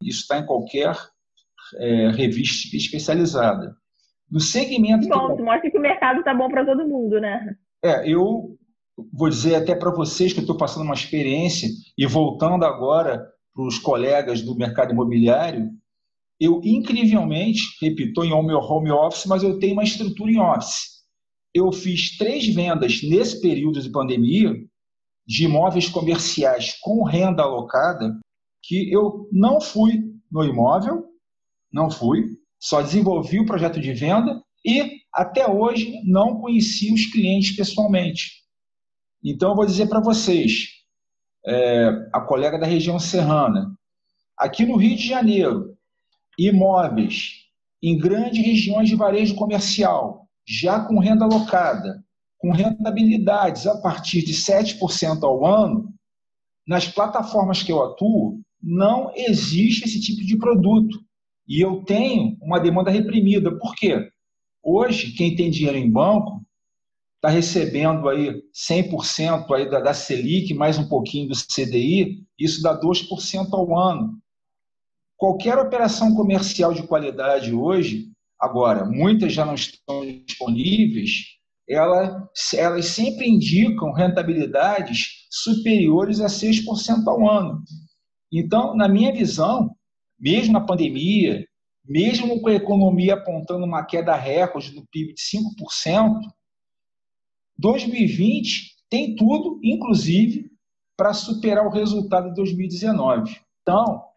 Isso 0.01 0.21
está 0.21 0.39
em 0.39 0.45
qualquer 0.45 0.95
é, 1.75 2.09
revista 2.12 2.75
especializada. 2.75 3.75
No 4.31 4.39
segmento. 4.39 5.07
Bom, 5.07 5.35
que... 5.35 5.41
mostra 5.41 5.69
que 5.69 5.77
o 5.77 5.81
mercado 5.81 6.19
está 6.19 6.33
bom 6.33 6.49
para 6.49 6.65
todo 6.65 6.88
mundo, 6.88 7.19
né? 7.19 7.55
É, 7.83 8.09
eu 8.09 8.57
vou 9.12 9.29
dizer 9.29 9.55
até 9.55 9.75
para 9.75 9.91
vocês 9.91 10.33
que 10.33 10.39
eu 10.39 10.43
estou 10.43 10.57
passando 10.57 10.83
uma 10.83 10.93
experiência 10.93 11.69
e 11.97 12.05
voltando 12.05 12.65
agora 12.65 13.25
para 13.53 13.63
os 13.63 13.77
colegas 13.79 14.41
do 14.41 14.55
mercado 14.55 14.91
imobiliário, 14.93 15.69
eu 16.39 16.62
incrivelmente, 16.63 17.62
repito, 17.82 18.23
em 18.23 18.32
home, 18.32 18.54
home 18.54 18.91
office, 18.91 19.25
mas 19.25 19.43
eu 19.43 19.60
tenho 19.60 19.73
uma 19.73 19.84
estrutura 19.84 20.32
em 20.32 20.39
office. 20.39 20.99
Eu 21.54 21.71
fiz 21.71 22.17
três 22.17 22.47
vendas 22.54 23.02
nesse 23.04 23.41
período 23.41 23.82
de 23.82 23.91
pandemia 23.91 24.54
de 25.28 25.45
imóveis 25.45 25.89
comerciais 25.89 26.75
com 26.82 27.04
renda 27.04 27.43
alocada 27.43 28.17
que 28.63 28.91
eu 28.91 29.28
não 29.32 29.60
fui 29.60 29.99
no 30.32 30.43
imóvel, 30.43 31.04
não 31.71 31.89
fui, 31.89 32.25
só 32.60 32.82
desenvolvi 32.82 33.39
o 33.39 33.45
projeto 33.45 33.80
de 33.80 33.93
venda 33.93 34.41
e 34.65 34.99
até 35.13 35.47
hoje 35.47 36.02
não 36.06 36.39
conheci 36.39 36.93
os 36.93 37.06
clientes 37.06 37.56
pessoalmente. 37.56 38.43
Então, 39.23 39.49
eu 39.49 39.56
vou 39.56 39.65
dizer 39.65 39.88
para 39.88 39.99
vocês, 39.99 40.67
é, 41.45 41.89
a 42.13 42.21
colega 42.21 42.58
da 42.58 42.65
região 42.65 42.99
serrana, 42.99 43.75
aqui 44.38 44.65
no 44.65 44.78
Rio 44.78 44.95
de 44.95 45.08
Janeiro, 45.08 45.78
imóveis 46.47 47.34
em 47.82 47.97
grandes 47.97 48.45
regiões 48.45 48.89
de 48.89 48.95
varejo 48.95 49.36
comercial, 49.36 50.28
já 50.47 50.80
com 50.80 50.99
renda 50.99 51.25
alocada, 51.25 52.04
com 52.38 52.52
rentabilidades 52.52 53.67
a 53.67 53.80
partir 53.82 54.23
de 54.23 54.34
7% 54.34 55.23
ao 55.23 55.45
ano, 55.45 55.93
nas 56.67 56.88
plataformas 56.88 57.63
que 57.63 57.71
eu 57.71 57.84
atuo, 57.84 58.41
não 58.62 59.12
existe 59.15 59.86
esse 59.86 59.99
tipo 59.99 60.25
de 60.25 60.38
produto. 60.38 60.99
E 61.47 61.60
eu 61.60 61.84
tenho 61.84 62.38
uma 62.41 62.60
demanda 62.60 62.91
reprimida. 62.91 63.58
Por 63.58 63.75
quê? 63.75 64.10
Hoje, 64.62 65.13
quem 65.13 65.36
tem 65.36 65.49
dinheiro 65.49 65.78
em 65.78 65.89
banco 65.89 66.45
está 67.15 67.30
recebendo 67.30 68.08
aí 68.08 68.41
100% 68.54 69.52
aí 69.52 69.69
da, 69.69 69.80
da 69.80 69.93
Selic, 69.93 70.54
mais 70.54 70.78
um 70.78 70.88
pouquinho 70.88 71.30
do 71.30 71.36
CDI, 71.36 72.23
isso 72.38 72.62
dá 72.62 72.80
2% 72.80 73.47
ao 73.52 73.78
ano. 73.78 74.17
Qualquer 75.19 75.58
operação 75.58 76.15
comercial 76.15 76.73
de 76.73 76.88
qualidade 76.88 77.53
hoje, 77.53 78.05
agora, 78.39 78.86
muitas 78.86 79.34
já 79.34 79.43
não 79.43 79.53
estão 79.53 80.05
disponíveis, 80.25 81.12
ela, 81.67 82.25
elas 82.55 82.86
sempre 82.86 83.27
indicam 83.27 83.91
rentabilidades 83.91 85.27
superiores 85.29 86.21
a 86.21 86.27
6% 86.27 87.05
ao 87.05 87.29
ano. 87.29 87.62
Então, 88.32 88.73
na 88.77 88.88
minha 88.88 89.12
visão, 89.12 89.75
mesmo 90.17 90.53
na 90.53 90.62
pandemia, 90.62 91.45
mesmo 91.84 92.39
com 92.39 92.47
a 92.47 92.53
economia 92.53 93.15
apontando 93.15 93.65
uma 93.65 93.84
queda 93.84 94.15
recorde 94.15 94.71
do 94.71 94.88
PIB 94.89 95.15
de 95.15 95.21
5%, 95.21 96.17
2020 97.58 98.73
tem 98.89 99.17
tudo, 99.17 99.60
inclusive, 99.62 100.49
para 100.95 101.13
superar 101.13 101.67
o 101.67 101.71
resultado 101.71 102.29
de 102.29 102.36
2019. 102.36 103.38
Então, 103.62 104.08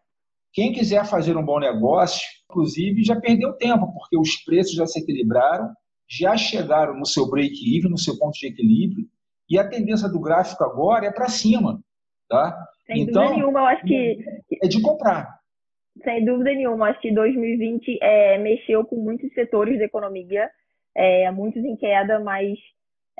quem 0.53 0.71
quiser 0.71 1.03
fazer 1.05 1.35
um 1.35 1.43
bom 1.43 1.59
negócio, 1.59 2.21
inclusive, 2.49 3.03
já 3.03 3.19
perdeu 3.19 3.53
tempo, 3.53 3.91
porque 3.91 4.15
os 4.17 4.35
preços 4.43 4.75
já 4.75 4.85
se 4.85 4.99
equilibraram, 4.99 5.73
já 6.07 6.37
chegaram 6.37 6.95
no 6.95 7.05
seu 7.05 7.27
break-even, 7.27 7.89
no 7.89 7.97
seu 7.97 8.17
ponto 8.19 8.37
de 8.37 8.47
equilíbrio, 8.47 9.05
e 9.49 9.57
a 9.57 9.67
tendência 9.67 10.07
do 10.07 10.21
gráfico 10.21 10.63
agora 10.63 11.07
é 11.07 11.11
para 11.11 11.27
cima. 11.27 11.81
Tá? 12.29 12.55
Sem 12.85 13.01
então, 13.01 13.23
dúvida 13.23 13.35
nenhuma, 13.35 13.59
eu 13.59 13.65
acho 13.65 13.83
que. 13.83 14.25
É 14.61 14.67
de 14.67 14.81
comprar. 14.81 15.39
Sem 16.03 16.23
dúvida 16.23 16.51
nenhuma, 16.51 16.89
acho 16.89 17.01
que 17.01 17.11
2020 17.11 17.99
é, 18.01 18.37
mexeu 18.37 18.85
com 18.85 18.95
muitos 18.95 19.31
setores 19.33 19.77
da 19.77 19.85
economia, 19.85 20.49
é, 20.95 21.29
muitos 21.31 21.63
em 21.63 21.75
queda, 21.75 22.19
mas 22.19 22.57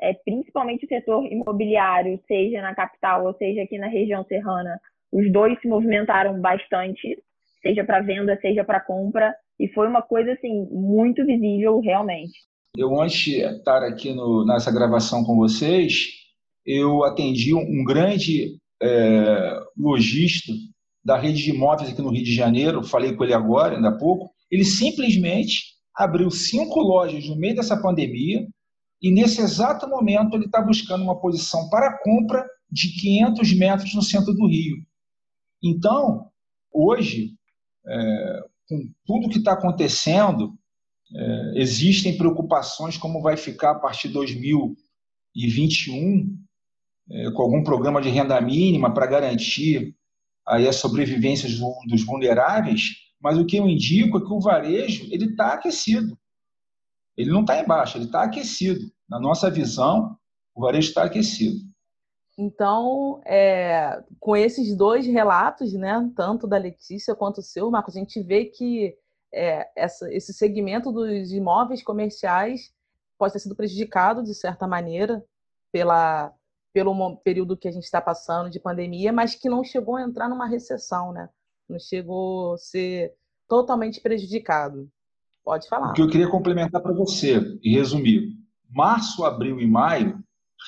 é, 0.00 0.12
principalmente 0.12 0.84
o 0.84 0.88
setor 0.88 1.24
imobiliário, 1.26 2.20
seja 2.26 2.60
na 2.60 2.74
capital 2.74 3.26
ou 3.26 3.34
seja 3.34 3.62
aqui 3.62 3.78
na 3.78 3.86
região 3.86 4.24
serrana, 4.24 4.80
os 5.14 5.30
dois 5.30 5.58
se 5.60 5.68
movimentaram 5.68 6.40
bastante, 6.40 7.16
seja 7.62 7.84
para 7.84 8.02
venda, 8.02 8.36
seja 8.42 8.64
para 8.64 8.80
compra, 8.80 9.32
e 9.60 9.68
foi 9.68 9.86
uma 9.86 10.02
coisa 10.02 10.32
assim 10.32 10.66
muito 10.72 11.24
visível 11.24 11.78
realmente. 11.78 12.36
Eu, 12.76 13.00
antes 13.00 13.16
de 13.16 13.40
estar 13.42 13.84
aqui 13.84 14.12
no, 14.12 14.44
nessa 14.44 14.72
gravação 14.72 15.22
com 15.22 15.36
vocês, 15.36 16.08
eu 16.66 17.04
atendi 17.04 17.54
um 17.54 17.84
grande 17.84 18.58
é, 18.82 19.60
lojista 19.78 20.52
da 21.04 21.16
rede 21.16 21.44
de 21.44 21.50
imóveis 21.50 21.90
aqui 21.90 22.02
no 22.02 22.10
Rio 22.10 22.24
de 22.24 22.34
Janeiro, 22.34 22.82
falei 22.82 23.14
com 23.14 23.22
ele 23.22 23.34
agora, 23.34 23.76
ainda 23.76 23.90
há 23.90 23.96
pouco. 23.96 24.32
Ele 24.50 24.64
simplesmente 24.64 25.74
abriu 25.94 26.28
cinco 26.28 26.80
lojas 26.80 27.28
no 27.28 27.36
meio 27.36 27.54
dessa 27.54 27.80
pandemia 27.80 28.44
e, 29.00 29.12
nesse 29.12 29.40
exato 29.40 29.88
momento, 29.88 30.34
ele 30.34 30.46
está 30.46 30.60
buscando 30.60 31.04
uma 31.04 31.20
posição 31.20 31.68
para 31.68 31.96
compra 32.02 32.44
de 32.68 32.88
500 33.00 33.56
metros 33.56 33.94
no 33.94 34.02
centro 34.02 34.32
do 34.32 34.48
Rio. 34.48 34.76
Então, 35.64 36.30
hoje, 36.70 37.34
é, 37.86 38.40
com 38.68 38.92
tudo 39.06 39.30
que 39.30 39.38
está 39.38 39.54
acontecendo, 39.54 40.52
é, 41.16 41.52
existem 41.56 42.18
preocupações 42.18 42.98
como 42.98 43.22
vai 43.22 43.38
ficar 43.38 43.70
a 43.70 43.78
partir 43.78 44.08
de 44.08 44.14
2021, 44.14 46.38
é, 47.10 47.30
com 47.30 47.42
algum 47.42 47.64
programa 47.64 48.02
de 48.02 48.10
renda 48.10 48.38
mínima 48.42 48.92
para 48.92 49.06
garantir 49.06 49.96
aí 50.46 50.68
a 50.68 50.72
sobrevivência 50.72 51.48
dos 51.88 52.04
vulneráveis, 52.04 52.90
mas 53.18 53.38
o 53.38 53.46
que 53.46 53.56
eu 53.56 53.66
indico 53.66 54.18
é 54.18 54.20
que 54.20 54.32
o 54.32 54.40
varejo 54.40 55.08
ele 55.10 55.30
está 55.30 55.54
aquecido. 55.54 56.18
Ele 57.16 57.30
não 57.30 57.40
está 57.40 57.58
embaixo, 57.58 57.96
ele 57.96 58.04
está 58.04 58.24
aquecido. 58.24 58.92
Na 59.08 59.18
nossa 59.18 59.50
visão, 59.50 60.14
o 60.54 60.60
varejo 60.60 60.88
está 60.88 61.04
aquecido. 61.04 61.56
Então, 62.36 63.20
é, 63.24 64.02
com 64.18 64.36
esses 64.36 64.76
dois 64.76 65.06
relatos, 65.06 65.72
né, 65.72 66.10
tanto 66.16 66.46
da 66.46 66.58
Letícia 66.58 67.14
quanto 67.14 67.38
o 67.38 67.42
seu, 67.42 67.70
Marcos, 67.70 67.96
a 67.96 68.00
gente 68.00 68.20
vê 68.20 68.46
que 68.46 68.96
é, 69.32 69.68
essa, 69.76 70.12
esse 70.12 70.32
segmento 70.32 70.90
dos 70.90 71.32
imóveis 71.32 71.82
comerciais 71.82 72.72
pode 73.16 73.32
ter 73.32 73.38
sido 73.38 73.54
prejudicado, 73.54 74.22
de 74.22 74.34
certa 74.34 74.66
maneira, 74.66 75.24
pela, 75.70 76.32
pelo 76.72 77.16
período 77.18 77.56
que 77.56 77.68
a 77.68 77.72
gente 77.72 77.84
está 77.84 78.00
passando 78.00 78.50
de 78.50 78.58
pandemia, 78.58 79.12
mas 79.12 79.36
que 79.36 79.48
não 79.48 79.62
chegou 79.62 79.96
a 79.96 80.02
entrar 80.02 80.28
numa 80.28 80.46
recessão, 80.46 81.12
né? 81.12 81.28
Não 81.68 81.78
chegou 81.78 82.54
a 82.54 82.58
ser 82.58 83.14
totalmente 83.48 84.00
prejudicado. 84.00 84.90
Pode 85.44 85.68
falar. 85.68 85.90
O 85.90 85.92
que 85.92 86.02
eu 86.02 86.08
queria 86.08 86.28
complementar 86.28 86.82
para 86.82 86.92
você 86.92 87.58
e 87.62 87.74
resumir. 87.74 88.32
Março, 88.68 89.24
abril 89.24 89.60
e 89.60 89.66
maio 89.66 90.18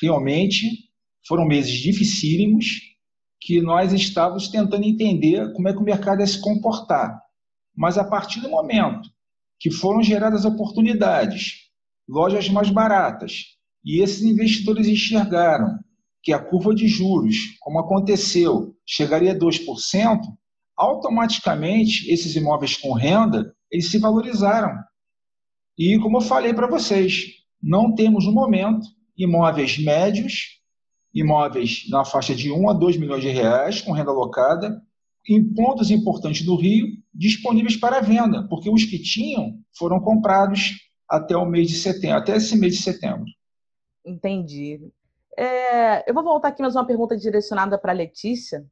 realmente 0.01 0.86
foram 1.27 1.45
meses 1.45 1.73
dificílimos 1.73 2.67
que 3.41 3.61
nós 3.61 3.93
estávamos 3.93 4.49
tentando 4.49 4.85
entender 4.85 5.53
como 5.53 5.69
é 5.69 5.73
que 5.73 5.79
o 5.79 5.85
mercado 5.85 6.21
ia 6.21 6.27
se 6.27 6.41
comportar. 6.41 7.21
Mas 7.75 7.99
a 7.99 8.05
partir 8.05 8.41
do 8.41 8.49
momento 8.49 9.09
que 9.59 9.71
foram 9.71 10.03
geradas 10.03 10.45
oportunidades, 10.45 11.67
lojas 12.09 12.49
mais 12.49 12.71
baratas, 12.71 13.57
e 13.85 14.03
esses 14.03 14.23
investidores 14.23 14.87
enxergaram 14.87 15.79
que 16.23 16.33
a 16.33 16.39
curva 16.39 16.75
de 16.75 16.89
juros, 16.89 17.37
como 17.61 17.79
aconteceu, 17.79 18.75
chegaria 18.85 19.33
a 19.33 19.39
2%, 19.39 20.21
automaticamente 20.77 22.11
esses 22.11 22.35
imóveis 22.35 22.77
com 22.77 22.93
renda, 22.93 23.55
eles 23.71 23.91
se 23.91 23.99
valorizaram. 23.99 24.75
E 25.79 25.99
como 26.01 26.19
eu 26.19 26.23
falei 26.23 26.53
para 26.53 26.67
vocês, 26.67 27.27
não 27.63 27.95
temos 27.95 28.27
no 28.27 28.33
momento 28.33 28.87
imóveis 29.17 29.79
médios, 29.79 30.57
imóveis 31.17 31.87
na 31.89 32.05
faixa 32.05 32.35
de 32.35 32.53
1 32.53 32.69
a 32.69 32.73
2 32.75 32.99
milhões 32.99 33.23
de 33.23 33.31
reais 33.31 33.81
com 33.81 33.93
renda 33.93 34.11
alocada, 34.11 34.83
em 35.27 35.43
pontos 35.55 35.91
importantes 35.91 36.45
do 36.45 36.55
Rio 36.55 36.87
disponíveis 37.13 37.77
para 37.77 38.01
venda, 38.01 38.47
porque 38.49 38.69
os 38.69 38.85
que 38.85 38.99
tinham 38.99 39.59
foram 39.73 39.99
comprados 39.99 40.75
até 41.09 41.35
o 41.35 41.47
mês 41.47 41.69
de 41.69 41.77
setembro, 41.77 42.19
até 42.19 42.37
esse 42.37 42.57
mês 42.57 42.77
de 42.77 42.83
setembro. 42.83 43.25
Entendi. 44.05 44.79
É, 45.37 46.09
eu 46.09 46.15
vou 46.15 46.23
voltar 46.23 46.49
aqui 46.49 46.61
mais 46.61 46.77
uma 46.77 46.87
pergunta 46.87 47.17
direcionada 47.17 47.79
para 47.79 47.93
a 47.93 47.95
Letícia. 47.95 48.67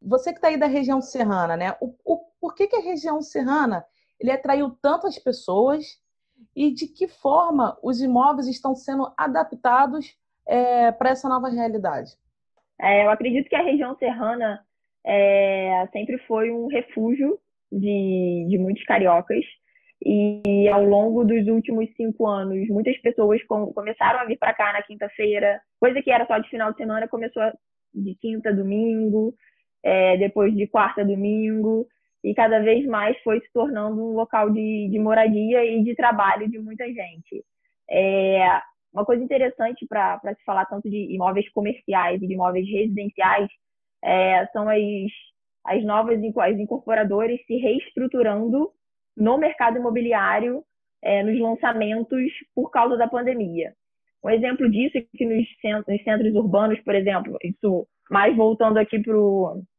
Você 0.00 0.32
que 0.32 0.38
está 0.38 0.48
aí 0.48 0.56
da 0.56 0.66
região 0.66 1.02
serrana, 1.02 1.56
né? 1.56 1.76
O, 1.80 1.94
o, 2.04 2.18
por 2.40 2.54
que, 2.54 2.66
que 2.66 2.76
a 2.76 2.82
região 2.82 3.20
serrana 3.20 3.84
ele 4.18 4.30
atraiu 4.30 4.70
tantas 4.82 5.18
pessoas 5.18 5.98
e 6.56 6.72
de 6.72 6.86
que 6.86 7.06
forma 7.06 7.78
os 7.82 8.00
imóveis 8.00 8.48
estão 8.48 8.74
sendo 8.74 9.12
adaptados 9.16 10.14
é, 10.50 10.90
para 10.90 11.10
essa 11.10 11.28
nova 11.28 11.48
realidade? 11.48 12.10
É, 12.80 13.04
eu 13.04 13.10
acredito 13.10 13.48
que 13.48 13.54
a 13.54 13.62
região 13.62 13.96
serrana 13.96 14.60
é, 15.06 15.86
sempre 15.92 16.18
foi 16.26 16.50
um 16.50 16.66
refúgio 16.66 17.38
de, 17.70 18.46
de 18.48 18.58
muitos 18.58 18.84
cariocas. 18.84 19.44
E 20.02 20.66
ao 20.68 20.82
longo 20.82 21.24
dos 21.24 21.46
últimos 21.46 21.86
cinco 21.94 22.26
anos, 22.26 22.66
muitas 22.68 22.96
pessoas 22.98 23.42
com, 23.44 23.72
começaram 23.72 24.20
a 24.20 24.24
vir 24.24 24.38
para 24.38 24.54
cá 24.54 24.72
na 24.72 24.82
quinta-feira, 24.82 25.60
coisa 25.78 26.02
que 26.02 26.10
era 26.10 26.26
só 26.26 26.38
de 26.38 26.48
final 26.48 26.72
de 26.72 26.78
semana, 26.78 27.06
começou 27.06 27.42
de 27.94 28.14
quinta, 28.14 28.52
domingo, 28.52 29.34
é, 29.82 30.16
depois 30.16 30.56
de 30.56 30.66
quarta, 30.66 31.04
domingo, 31.04 31.86
e 32.24 32.34
cada 32.34 32.60
vez 32.60 32.86
mais 32.86 33.16
foi 33.22 33.40
se 33.40 33.52
tornando 33.52 34.02
um 34.02 34.14
local 34.14 34.50
de, 34.50 34.88
de 34.90 34.98
moradia 34.98 35.64
e 35.64 35.84
de 35.84 35.94
trabalho 35.94 36.48
de 36.48 36.58
muita 36.58 36.86
gente. 36.86 37.44
É, 37.90 38.60
uma 38.92 39.04
coisa 39.04 39.22
interessante 39.22 39.86
para 39.86 40.20
se 40.36 40.44
falar 40.44 40.66
tanto 40.66 40.88
de 40.90 41.14
imóveis 41.14 41.48
comerciais 41.52 42.20
e 42.22 42.26
de 42.26 42.34
imóveis 42.34 42.66
residenciais 42.68 43.48
é, 44.02 44.46
são 44.46 44.68
as, 44.68 44.78
as 45.64 45.84
novas 45.84 46.18
as 46.18 46.58
incorporadoras 46.58 47.38
se 47.46 47.56
reestruturando 47.56 48.70
no 49.16 49.38
mercado 49.38 49.78
imobiliário, 49.78 50.64
é, 51.02 51.22
nos 51.22 51.38
lançamentos, 51.38 52.32
por 52.54 52.70
causa 52.70 52.96
da 52.96 53.08
pandemia. 53.08 53.74
Um 54.24 54.30
exemplo 54.30 54.70
disso 54.70 54.98
é 54.98 55.02
que 55.16 55.24
nos 55.24 55.46
centros, 55.60 55.86
nos 55.86 56.02
centros 56.04 56.34
urbanos, 56.34 56.80
por 56.80 56.94
exemplo, 56.94 57.38
isso 57.42 57.86
Mas 58.10 58.36
voltando 58.36 58.78
aqui 58.78 59.00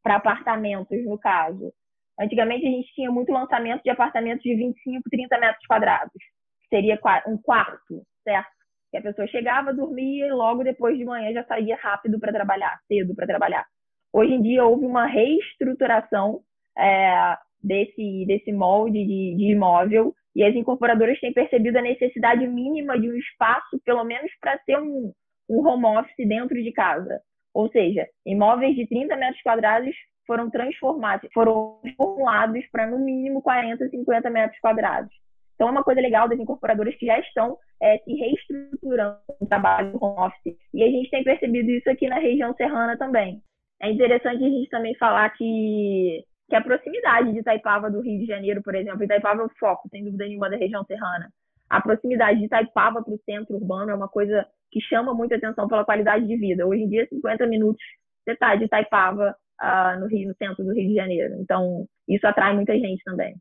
para 0.02 0.16
apartamentos, 0.16 1.04
no 1.06 1.18
caso. 1.20 1.74
Antigamente 2.20 2.66
a 2.66 2.70
gente 2.70 2.94
tinha 2.94 3.12
muito 3.12 3.32
lançamento 3.32 3.84
de 3.84 3.90
apartamentos 3.90 4.44
de 4.44 4.56
25, 4.56 5.10
30 5.10 5.38
metros 5.40 5.66
quadrados. 5.68 6.24
Seria 6.70 7.00
um 7.28 7.38
quarto, 7.38 8.04
certo? 8.24 8.61
Que 8.92 8.98
a 8.98 9.02
pessoa 9.02 9.28
chegava, 9.28 9.74
dormia 9.74 10.28
e 10.28 10.32
logo 10.32 10.64
depois 10.64 10.98
de 10.98 11.06
manhã 11.06 11.32
já 11.34 11.44
saía 11.46 11.78
rápido 11.78 12.20
para 12.20 12.34
trabalhar, 12.34 12.80
cedo 12.88 13.16
para 13.16 13.26
trabalhar. 13.26 13.66
Hoje 14.14 14.34
em 14.34 14.42
dia 14.42 14.66
houve 14.66 14.86
uma 14.86 15.06
reestruturação 15.06 16.42
é, 16.78 17.38
desse, 17.64 18.26
desse 18.26 18.52
molde 18.52 19.06
de, 19.06 19.36
de 19.38 19.52
imóvel 19.52 20.14
e 20.36 20.44
as 20.44 20.56
incorporadoras 20.56 21.20
têm 21.20 21.34
percebido 21.34 21.78
a 21.78 21.82
necessidade 21.82 22.46
mínima 22.48 23.00
de 23.00 23.10
um 23.10 23.16
espaço, 23.16 23.80
pelo 23.86 24.04
menos 24.04 24.32
para 24.40 24.58
ter 24.60 24.78
um, 24.78 25.14
um 25.50 25.68
home 25.68 25.86
office 25.86 26.28
dentro 26.28 26.62
de 26.62 26.72
casa. 26.72 27.22
Ou 27.54 27.70
seja, 27.70 28.08
imóveis 28.26 28.76
de 28.76 28.88
30 28.88 29.16
metros 29.18 29.42
quadrados 29.42 29.96
foram 30.26 30.50
transformados, 30.50 31.30
foram 31.34 31.82
formulados 31.98 32.66
para 32.72 32.88
no 32.88 33.00
mínimo 33.00 33.42
40, 33.42 33.90
50 33.90 34.30
metros 34.30 34.60
quadrados. 34.60 35.14
Então, 35.62 35.70
é 35.70 35.74
uma 35.74 35.84
coisa 35.84 36.02
legal 36.02 36.28
das 36.28 36.40
incorporadoras 36.40 36.96
que 36.96 37.06
já 37.06 37.20
estão 37.20 37.56
é, 37.80 38.00
se 38.00 38.12
reestruturando 38.16 39.20
no 39.40 39.48
trabalho 39.48 39.96
home 40.02 40.20
office. 40.20 40.58
E 40.74 40.84
a 40.84 40.88
gente 40.88 41.12
tem 41.12 41.24
percebido 41.24 41.70
isso 41.70 41.88
aqui 41.88 42.08
na 42.08 42.18
região 42.18 42.52
serrana 42.56 42.98
também. 42.98 43.44
É 43.80 43.92
interessante 43.92 44.44
a 44.44 44.50
gente 44.50 44.68
também 44.72 44.96
falar 44.96 45.30
que 45.38 46.26
que 46.50 46.56
a 46.56 46.62
proximidade 46.62 47.32
de 47.32 47.40
Itaipava 47.40 47.92
do 47.92 48.02
Rio 48.02 48.20
de 48.20 48.26
Janeiro, 48.26 48.64
por 48.64 48.74
exemplo, 48.74 49.04
Itaipava 49.04 49.44
é 49.44 49.46
o 49.46 49.52
foco, 49.60 49.88
sem 49.90 50.04
dúvida 50.04 50.26
nenhuma, 50.26 50.50
da 50.50 50.58
região 50.58 50.84
serrana. 50.84 51.32
A 51.70 51.80
proximidade 51.80 52.40
de 52.40 52.46
Itaipava 52.46 53.04
para 53.04 53.14
o 53.14 53.22
centro 53.24 53.56
urbano 53.56 53.92
é 53.92 53.96
uma 53.96 54.10
coisa 54.10 54.44
que 54.72 54.82
chama 54.82 55.14
muita 55.14 55.36
atenção 55.36 55.68
pela 55.68 55.86
qualidade 55.86 56.26
de 56.26 56.38
vida. 56.38 56.66
Hoje 56.66 56.82
em 56.82 56.90
dia, 56.90 57.08
50 57.08 57.46
minutos 57.46 57.84
você 58.26 58.32
está 58.32 58.56
de 58.56 58.66
Itaipava 58.66 59.36
uh, 59.62 60.00
no 60.00 60.08
Rio, 60.08 60.28
no 60.28 60.36
centro 60.38 60.64
do 60.66 60.74
Rio 60.74 60.90
de 60.90 60.96
Janeiro. 60.96 61.36
Então, 61.40 61.86
isso 62.08 62.26
atrai 62.26 62.56
muita 62.56 62.74
gente 62.74 63.04
também. 63.04 63.36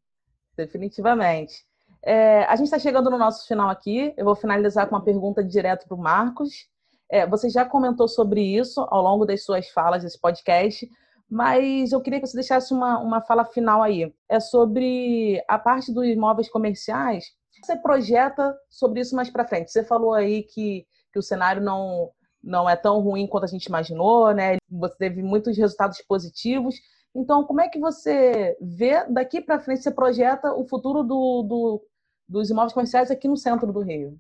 Definitivamente. 0.55 1.70
É, 2.03 2.45
a 2.45 2.57
gente 2.57 2.67
está 2.67 2.79
chegando 2.79 3.11
no 3.11 3.19
nosso 3.19 3.47
final 3.47 3.69
aqui. 3.69 4.15
Eu 4.17 4.25
vou 4.25 4.35
finalizar 4.35 4.89
com 4.89 4.95
uma 4.95 5.05
pergunta 5.05 5.45
direto 5.45 5.87
para 5.87 5.95
o 5.95 6.01
Marcos. 6.01 6.69
É, 7.11 7.27
você 7.27 7.51
já 7.51 7.65
comentou 7.65 8.09
sobre 8.09 8.41
isso 8.41 8.87
ao 8.89 9.03
longo 9.03 9.27
das 9.27 9.45
suas 9.45 9.69
falas 9.69 10.03
desse 10.03 10.19
podcast, 10.19 10.89
mas 11.29 11.93
eu 11.93 12.01
queria 12.01 12.21
que 12.21 12.27
você 12.27 12.37
deixasse 12.37 12.73
uma, 12.73 12.99
uma 13.01 13.21
fala 13.21 13.45
final 13.45 13.83
aí. 13.83 14.13
É 14.29 14.39
sobre 14.39 15.43
a 15.49 15.59
parte 15.59 15.93
dos 15.93 16.07
imóveis 16.07 16.49
comerciais. 16.49 17.25
Você 17.63 17.77
projeta 17.77 18.57
sobre 18.71 19.01
isso 19.01 19.15
mais 19.15 19.29
para 19.29 19.47
frente. 19.47 19.71
Você 19.71 19.85
falou 19.85 20.15
aí 20.15 20.45
que, 20.45 20.87
que 21.13 21.19
o 21.19 21.23
cenário 21.23 21.61
não, 21.61 22.11
não 22.43 22.71
é 22.71 22.77
tão 22.77 23.01
ruim 23.01 23.27
quanto 23.27 23.45
a 23.45 23.49
gente 23.49 23.67
imaginou, 23.67 24.33
né? 24.33 24.57
Você 24.71 24.97
teve 24.97 25.23
muitos 25.23 25.57
resultados 25.59 26.01
positivos. 26.09 26.77
Então, 27.15 27.45
como 27.45 27.61
é 27.61 27.69
que 27.69 27.79
você 27.79 28.57
vê 28.61 29.05
daqui 29.09 29.41
para 29.41 29.59
frente, 29.59 29.83
você 29.83 29.91
projeta 29.91 30.55
o 30.55 30.65
futuro 30.67 31.03
do, 31.03 31.43
do, 31.43 31.83
dos 32.31 32.49
imóveis 32.49 32.73
comerciais 32.73 33.11
aqui 33.11 33.27
no 33.27 33.37
centro 33.37 33.73
do 33.73 33.81
Rio? 33.81 34.17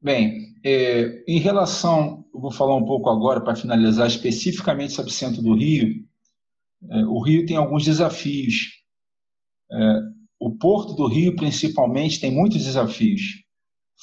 Bem, 0.00 0.54
é, 0.64 1.22
em 1.28 1.38
relação, 1.38 2.24
vou 2.32 2.50
falar 2.50 2.74
um 2.74 2.84
pouco 2.84 3.08
agora 3.10 3.40
para 3.40 3.54
finalizar 3.54 4.06
especificamente 4.06 4.92
sobre 4.92 5.10
o 5.10 5.14
centro 5.14 5.42
do 5.42 5.54
Rio. 5.54 6.04
É, 6.90 7.04
o 7.04 7.20
Rio 7.20 7.44
tem 7.44 7.56
alguns 7.56 7.84
desafios. 7.84 8.82
É, 9.70 10.00
o 10.38 10.50
Porto 10.56 10.94
do 10.94 11.06
Rio, 11.06 11.36
principalmente, 11.36 12.20
tem 12.20 12.32
muitos 12.32 12.64
desafios. 12.64 13.42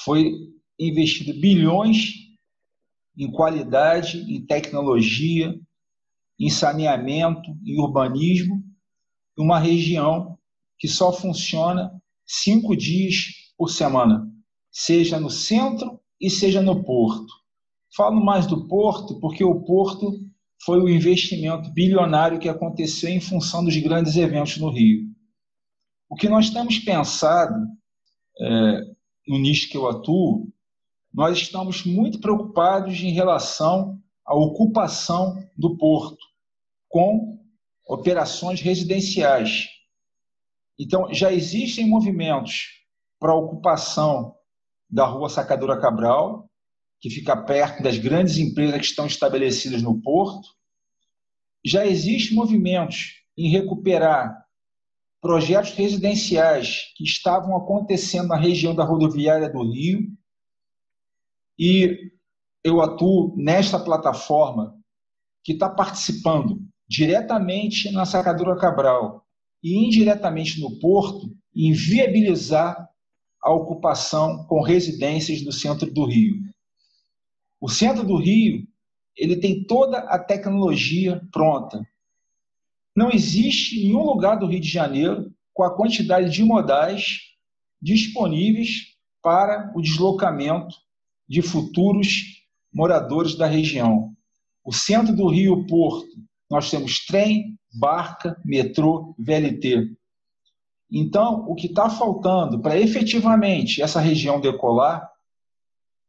Foi 0.03 0.31
investido 0.79 1.39
bilhões 1.39 2.13
em 3.17 3.31
qualidade, 3.31 4.19
em 4.19 4.45
tecnologia, 4.45 5.53
em 6.39 6.49
saneamento, 6.49 7.55
em 7.63 7.79
urbanismo, 7.79 8.63
em 9.37 9.43
uma 9.43 9.59
região 9.59 10.37
que 10.79 10.87
só 10.87 11.13
funciona 11.13 12.00
cinco 12.25 12.75
dias 12.75 13.15
por 13.57 13.69
semana, 13.69 14.27
seja 14.71 15.19
no 15.19 15.29
centro 15.29 15.99
e 16.19 16.29
seja 16.29 16.61
no 16.61 16.83
porto. 16.83 17.33
Falo 17.95 18.23
mais 18.23 18.47
do 18.47 18.67
porto 18.67 19.19
porque 19.19 19.43
o 19.43 19.61
porto 19.63 20.13
foi 20.63 20.79
o 20.79 20.89
investimento 20.89 21.71
bilionário 21.71 22.39
que 22.39 22.47
aconteceu 22.47 23.09
em 23.09 23.19
função 23.19 23.63
dos 23.63 23.75
grandes 23.77 24.15
eventos 24.15 24.57
no 24.57 24.69
Rio. 24.69 25.07
O 26.09 26.15
que 26.15 26.29
nós 26.29 26.49
temos 26.49 26.77
pensado 26.79 27.55
é, 28.39 28.81
no 29.27 29.39
nicho 29.39 29.69
que 29.69 29.77
eu 29.77 29.87
atuo, 29.87 30.51
nós 31.13 31.37
estamos 31.37 31.85
muito 31.85 32.19
preocupados 32.19 32.99
em 33.01 33.11
relação 33.11 33.99
à 34.25 34.35
ocupação 34.35 35.41
do 35.57 35.77
porto 35.77 36.17
com 36.87 37.39
operações 37.87 38.61
residenciais. 38.61 39.67
Então, 40.81 41.13
já 41.13 41.31
existem 41.31 41.87
movimentos 41.87 42.69
para 43.19 43.35
ocupação 43.35 44.33
da 44.89 45.05
rua 45.05 45.29
Sacadura 45.29 45.79
Cabral, 45.79 46.49
que 46.99 47.07
fica 47.07 47.37
perto 47.37 47.83
das 47.83 47.99
grandes 47.99 48.39
empresas 48.39 48.79
que 48.79 48.85
estão 48.87 49.05
estabelecidas 49.05 49.83
no 49.83 50.01
porto. 50.01 50.49
Já 51.63 51.85
existem 51.85 52.35
movimentos 52.35 53.21
em 53.37 53.47
recuperar 53.47 54.43
projetos 55.21 55.69
residenciais 55.73 56.91
que 56.95 57.03
estavam 57.03 57.55
acontecendo 57.55 58.29
na 58.29 58.35
região 58.35 58.73
da 58.73 58.83
rodoviária 58.83 59.51
do 59.51 59.61
Rio. 59.71 59.99
E 61.59 62.11
eu 62.63 62.81
atuo 62.81 63.35
nesta 63.37 63.77
plataforma 63.77 64.75
que 65.43 65.53
está 65.53 65.69
participando 65.69 66.59
diretamente 66.89 67.91
na 67.91 68.03
Sacadura 68.03 68.57
Cabral 68.57 69.27
e 69.63 69.85
indiretamente 69.85 70.59
no 70.59 70.79
porto 70.79 71.29
em 71.55 71.73
viabilizar 71.73 72.89
a 73.41 73.53
ocupação 73.53 74.45
com 74.45 74.61
residências 74.61 75.41
do 75.41 75.51
centro 75.51 75.91
do 75.91 76.05
Rio. 76.05 76.35
O 77.59 77.69
centro 77.69 78.03
do 78.03 78.17
Rio 78.17 78.67
ele 79.15 79.35
tem 79.35 79.63
toda 79.63 79.99
a 79.99 80.17
tecnologia 80.17 81.21
pronta. 81.31 81.85
Não 82.95 83.11
existe 83.11 83.83
nenhum 83.83 84.03
lugar 84.03 84.35
do 84.39 84.47
Rio 84.47 84.59
de 84.59 84.69
Janeiro 84.69 85.33
com 85.53 85.63
a 85.63 85.75
quantidade 85.75 86.29
de 86.29 86.43
modais 86.43 87.19
disponíveis 87.81 88.95
para 89.21 89.71
o 89.75 89.81
deslocamento 89.81 90.75
de 91.27 91.41
futuros 91.41 92.41
moradores 92.73 93.35
da 93.35 93.45
região. 93.45 94.15
O 94.63 94.73
centro 94.73 95.15
do 95.15 95.27
Rio 95.27 95.65
Porto, 95.65 96.09
nós 96.49 96.69
temos 96.69 97.05
trem, 97.05 97.57
barca, 97.73 98.39
metrô, 98.43 99.15
VLT. 99.17 99.95
Então, 100.91 101.45
o 101.47 101.55
que 101.55 101.67
está 101.67 101.89
faltando 101.89 102.59
para 102.59 102.79
efetivamente 102.79 103.81
essa 103.81 103.99
região 103.99 104.41
decolar 104.41 105.11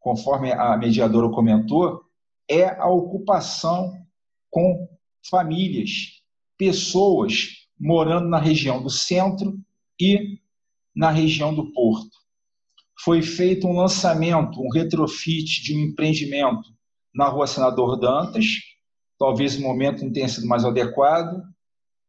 conforme 0.03 0.53
a 0.53 0.77
mediadora 0.77 1.31
comentou, 1.31 2.03
é 2.49 2.65
a 2.65 2.89
ocupação 2.89 3.97
com 4.51 4.89
famílias, 5.31 6.21
pessoas 6.59 7.69
morando 7.79 8.29
na 8.29 8.39
região 8.39 8.83
do 8.83 8.91
centro 8.91 9.57
e 9.99 10.41
na 10.95 11.11
região 11.11 11.55
do 11.55 11.73
porto. 11.73 12.11
Foi 13.05 13.23
feito 13.23 13.67
um 13.67 13.77
lançamento, 13.77 14.61
um 14.61 14.71
retrofit 14.71 15.63
de 15.63 15.75
um 15.75 15.81
empreendimento 15.81 16.69
na 17.15 17.29
rua 17.29 17.47
Senador 17.47 17.99
Dantas. 17.99 18.47
Talvez 19.19 19.57
o 19.57 19.63
momento 19.63 20.05
não 20.05 20.13
tenha 20.13 20.29
sido 20.29 20.49
mais 20.49 20.65
adequado, 20.65 21.43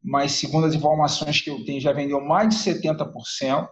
mas 0.03 0.33
segundo 0.33 0.65
as 0.67 0.75
informações 0.75 1.41
que 1.41 1.49
eu 1.49 1.63
tenho, 1.63 1.79
já 1.79 1.93
vendeu 1.93 2.19
mais 2.19 2.49
de 2.49 2.55
70%. 2.55 3.67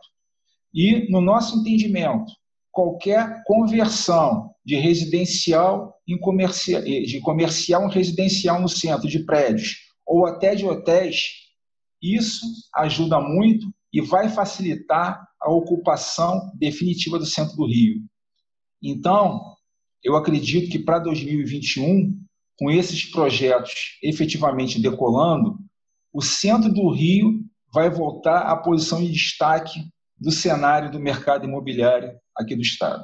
E, 0.73 1.11
no 1.11 1.19
nosso 1.19 1.59
entendimento, 1.59 2.31
qualquer 2.71 3.43
conversão 3.45 4.51
de 4.65 4.75
residencial 4.75 5.93
em 6.07 6.17
comercial, 6.17 6.81
de 6.81 7.19
comercial 7.19 7.85
em 7.87 7.91
residencial 7.91 8.61
no 8.61 8.69
centro 8.69 9.09
de 9.09 9.25
prédios 9.25 9.75
ou 10.05 10.25
até 10.25 10.55
de 10.55 10.65
hotéis, 10.65 11.31
isso 12.01 12.45
ajuda 12.75 13.19
muito 13.19 13.67
e 13.93 13.99
vai 14.01 14.29
facilitar 14.29 15.27
a 15.39 15.51
ocupação 15.51 16.51
definitiva 16.55 17.19
do 17.19 17.25
centro 17.25 17.55
do 17.57 17.67
Rio. 17.67 18.01
Então, 18.81 19.55
eu 20.03 20.15
acredito 20.15 20.71
que 20.71 20.79
para 20.79 20.99
2021, 20.99 22.17
com 22.57 22.71
esses 22.71 23.05
projetos 23.05 23.97
efetivamente 24.01 24.81
decolando, 24.81 25.59
o 26.13 26.21
centro 26.21 26.71
do 26.71 26.91
Rio 26.91 27.39
vai 27.73 27.89
voltar 27.89 28.41
à 28.41 28.55
posição 28.55 28.99
de 28.99 29.11
destaque 29.11 29.79
do 30.17 30.31
cenário 30.31 30.91
do 30.91 30.99
mercado 30.99 31.45
imobiliário 31.45 32.13
aqui 32.35 32.55
do 32.55 32.61
Estado. 32.61 33.03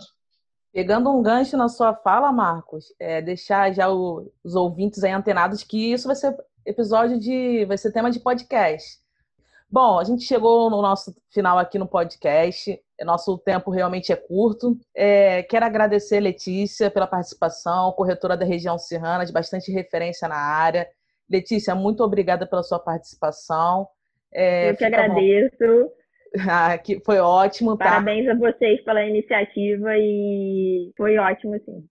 Pegando 0.74 1.12
um 1.12 1.24
gancho 1.24 1.58
na 1.58 1.70
sua 1.70 1.96
fala, 1.96 2.32
Marcos, 2.32 2.86
é 3.00 3.22
deixar 3.22 3.74
já 3.74 3.90
o, 3.90 4.32
os 4.44 4.54
ouvintes 4.54 5.04
aí 5.04 5.12
antenados 5.12 5.64
que 5.64 5.92
isso 5.92 6.08
vai 6.08 6.16
ser 6.16 6.36
episódio 6.66 7.20
de. 7.20 7.66
vai 7.66 7.78
ser 7.78 7.92
tema 7.92 8.12
de 8.12 8.20
podcast. 8.20 9.00
Bom, 9.70 10.00
a 10.00 10.04
gente 10.04 10.24
chegou 10.24 10.70
no 10.70 10.82
nosso 10.82 11.16
final 11.32 11.58
aqui 11.58 11.78
no 11.80 11.88
podcast. 11.88 12.80
Nosso 13.04 13.38
tempo 13.38 13.70
realmente 13.70 14.12
é 14.12 14.16
curto. 14.16 14.78
É, 14.96 15.44
quero 15.44 15.66
agradecer, 15.66 16.20
Letícia, 16.20 16.90
pela 16.90 17.06
participação, 17.06 17.92
corretora 17.92 18.38
da 18.38 18.46
região 18.46 18.78
serrana, 18.78 19.26
de 19.26 19.34
bastante 19.34 19.72
referência 19.72 20.28
na 20.28 20.38
área. 20.38 20.88
Letícia, 21.30 21.76
muito 21.76 22.04
obrigada 22.04 22.48
pela 22.48 22.64
sua 22.64 22.80
participação. 22.80 23.88
É, 24.34 24.72
Eu 24.72 24.78
que 24.78 24.86
agradeço. 24.86 25.56
Ah, 26.48 26.78
que 26.78 27.00
foi 27.06 27.20
ótimo, 27.20 27.78
tá? 27.78 27.86
Parabéns 27.86 28.28
a 28.28 28.36
vocês 28.36 28.84
pela 28.84 29.04
iniciativa 29.04 29.98
e 29.98 30.92
foi 30.96 31.18
ótimo, 31.18 31.58
sim. 31.64 31.88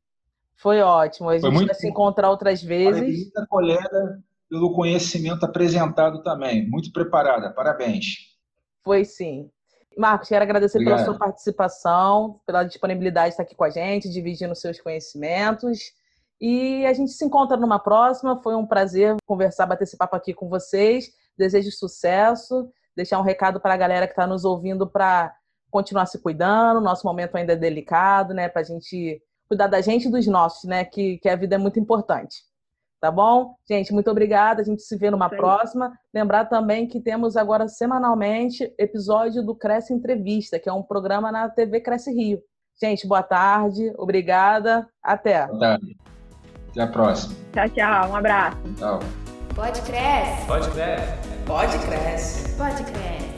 Foi 0.57 0.81
ótimo. 0.81 1.31
A 1.31 1.39
gente 1.39 1.51
muito... 1.51 1.67
vai 1.67 1.75
se 1.75 1.89
encontrar 1.89 2.31
outras 2.31 2.63
vezes. 2.63 3.31
Parabéns, 3.33 3.49
colega, 3.49 4.19
pelo 4.49 4.75
conhecimento 4.75 5.45
apresentado 5.45 6.23
também. 6.23 6.69
Muito 6.69 6.93
preparada. 6.93 7.51
Parabéns. 7.51 8.37
Foi 8.85 9.05
sim. 9.05 9.51
Marcos, 9.97 10.29
quero 10.29 10.45
agradecer 10.45 10.79
Obrigado. 10.79 10.99
pela 10.99 11.07
sua 11.07 11.19
participação, 11.19 12.39
pela 12.47 12.63
disponibilidade 12.63 13.29
de 13.29 13.33
estar 13.33 13.43
aqui 13.43 13.55
com 13.55 13.65
a 13.65 13.71
gente, 13.71 14.11
dividindo 14.11 14.55
seus 14.55 14.81
conhecimentos. 14.81 15.93
E 16.41 16.85
a 16.87 16.93
gente 16.93 17.13
se 17.13 17.25
encontra 17.25 17.57
numa 17.57 17.79
próxima. 17.79 18.41
Foi 18.43 18.55
um 18.55 18.67
prazer 18.67 19.17
conversar, 19.27 19.67
bater 19.67 19.85
esse 19.85 19.97
papo 19.97 20.17
aqui 20.17 20.35
com 20.35 20.49
vocês. 20.49 21.11
Desejo 21.37 21.71
sucesso. 21.71 22.71
Deixar 22.95 23.19
um 23.19 23.23
recado 23.23 23.61
para 23.61 23.75
a 23.75 23.77
galera 23.77 24.07
que 24.07 24.13
está 24.13 24.27
nos 24.27 24.45
ouvindo 24.45 24.87
para 24.87 25.35
continuar 25.71 26.07
se 26.07 26.19
cuidando. 26.19 26.81
Nosso 26.81 27.07
momento 27.07 27.37
ainda 27.37 27.53
é 27.53 27.57
delicado, 27.57 28.33
né? 28.35 28.49
Para 28.49 28.63
a 28.63 28.65
gente 28.65 29.23
cuidar 29.49 29.67
da 29.67 29.81
gente 29.81 30.09
e 30.09 30.11
dos 30.11 30.27
nossos, 30.27 30.65
né? 30.65 30.85
Que, 30.85 31.19
que 31.19 31.29
a 31.29 31.37
vida 31.37 31.55
é 31.55 31.59
muito 31.59 31.79
importante. 31.79 32.45
Tá 33.01 33.11
bom? 33.11 33.55
Gente, 33.69 33.93
muito 33.93 34.11
obrigada. 34.11 34.63
A 34.63 34.65
gente 34.65 34.83
se 34.83 34.97
vê 34.97 35.11
numa 35.11 35.29
próxima. 35.29 35.97
Lembrar 36.13 36.47
também 36.47 36.87
que 36.87 37.01
temos 37.01 37.37
agora 37.37 37.69
semanalmente 37.69 38.73
episódio 38.79 39.43
do 39.45 39.55
Cresce 39.55 39.93
Entrevista, 39.93 40.59
que 40.59 40.69
é 40.69 40.73
um 40.73 40.83
programa 40.83 41.31
na 41.31 41.49
TV 41.49 41.81
Cresce 41.81 42.13
Rio. 42.13 42.43
Gente, 42.81 43.07
boa 43.07 43.23
tarde. 43.23 43.93
Obrigada. 43.97 44.89
Até. 45.03 45.47
Boa 45.47 45.61
tarde. 45.61 46.16
Até 46.77 46.83
a 46.83 46.87
próxima. 46.89 47.35
Tchau, 47.55 47.69
tchau. 47.71 48.11
Um 48.11 48.17
abraço. 48.17 48.59
Tchau. 48.77 49.01
Pode 49.55 49.81
crescer. 49.81 50.47
Pode 50.47 50.69
crescer. 50.69 51.19
Pode 51.47 51.79
crescer. 51.79 52.57
Pode 52.59 52.85
crescer. 52.85 53.36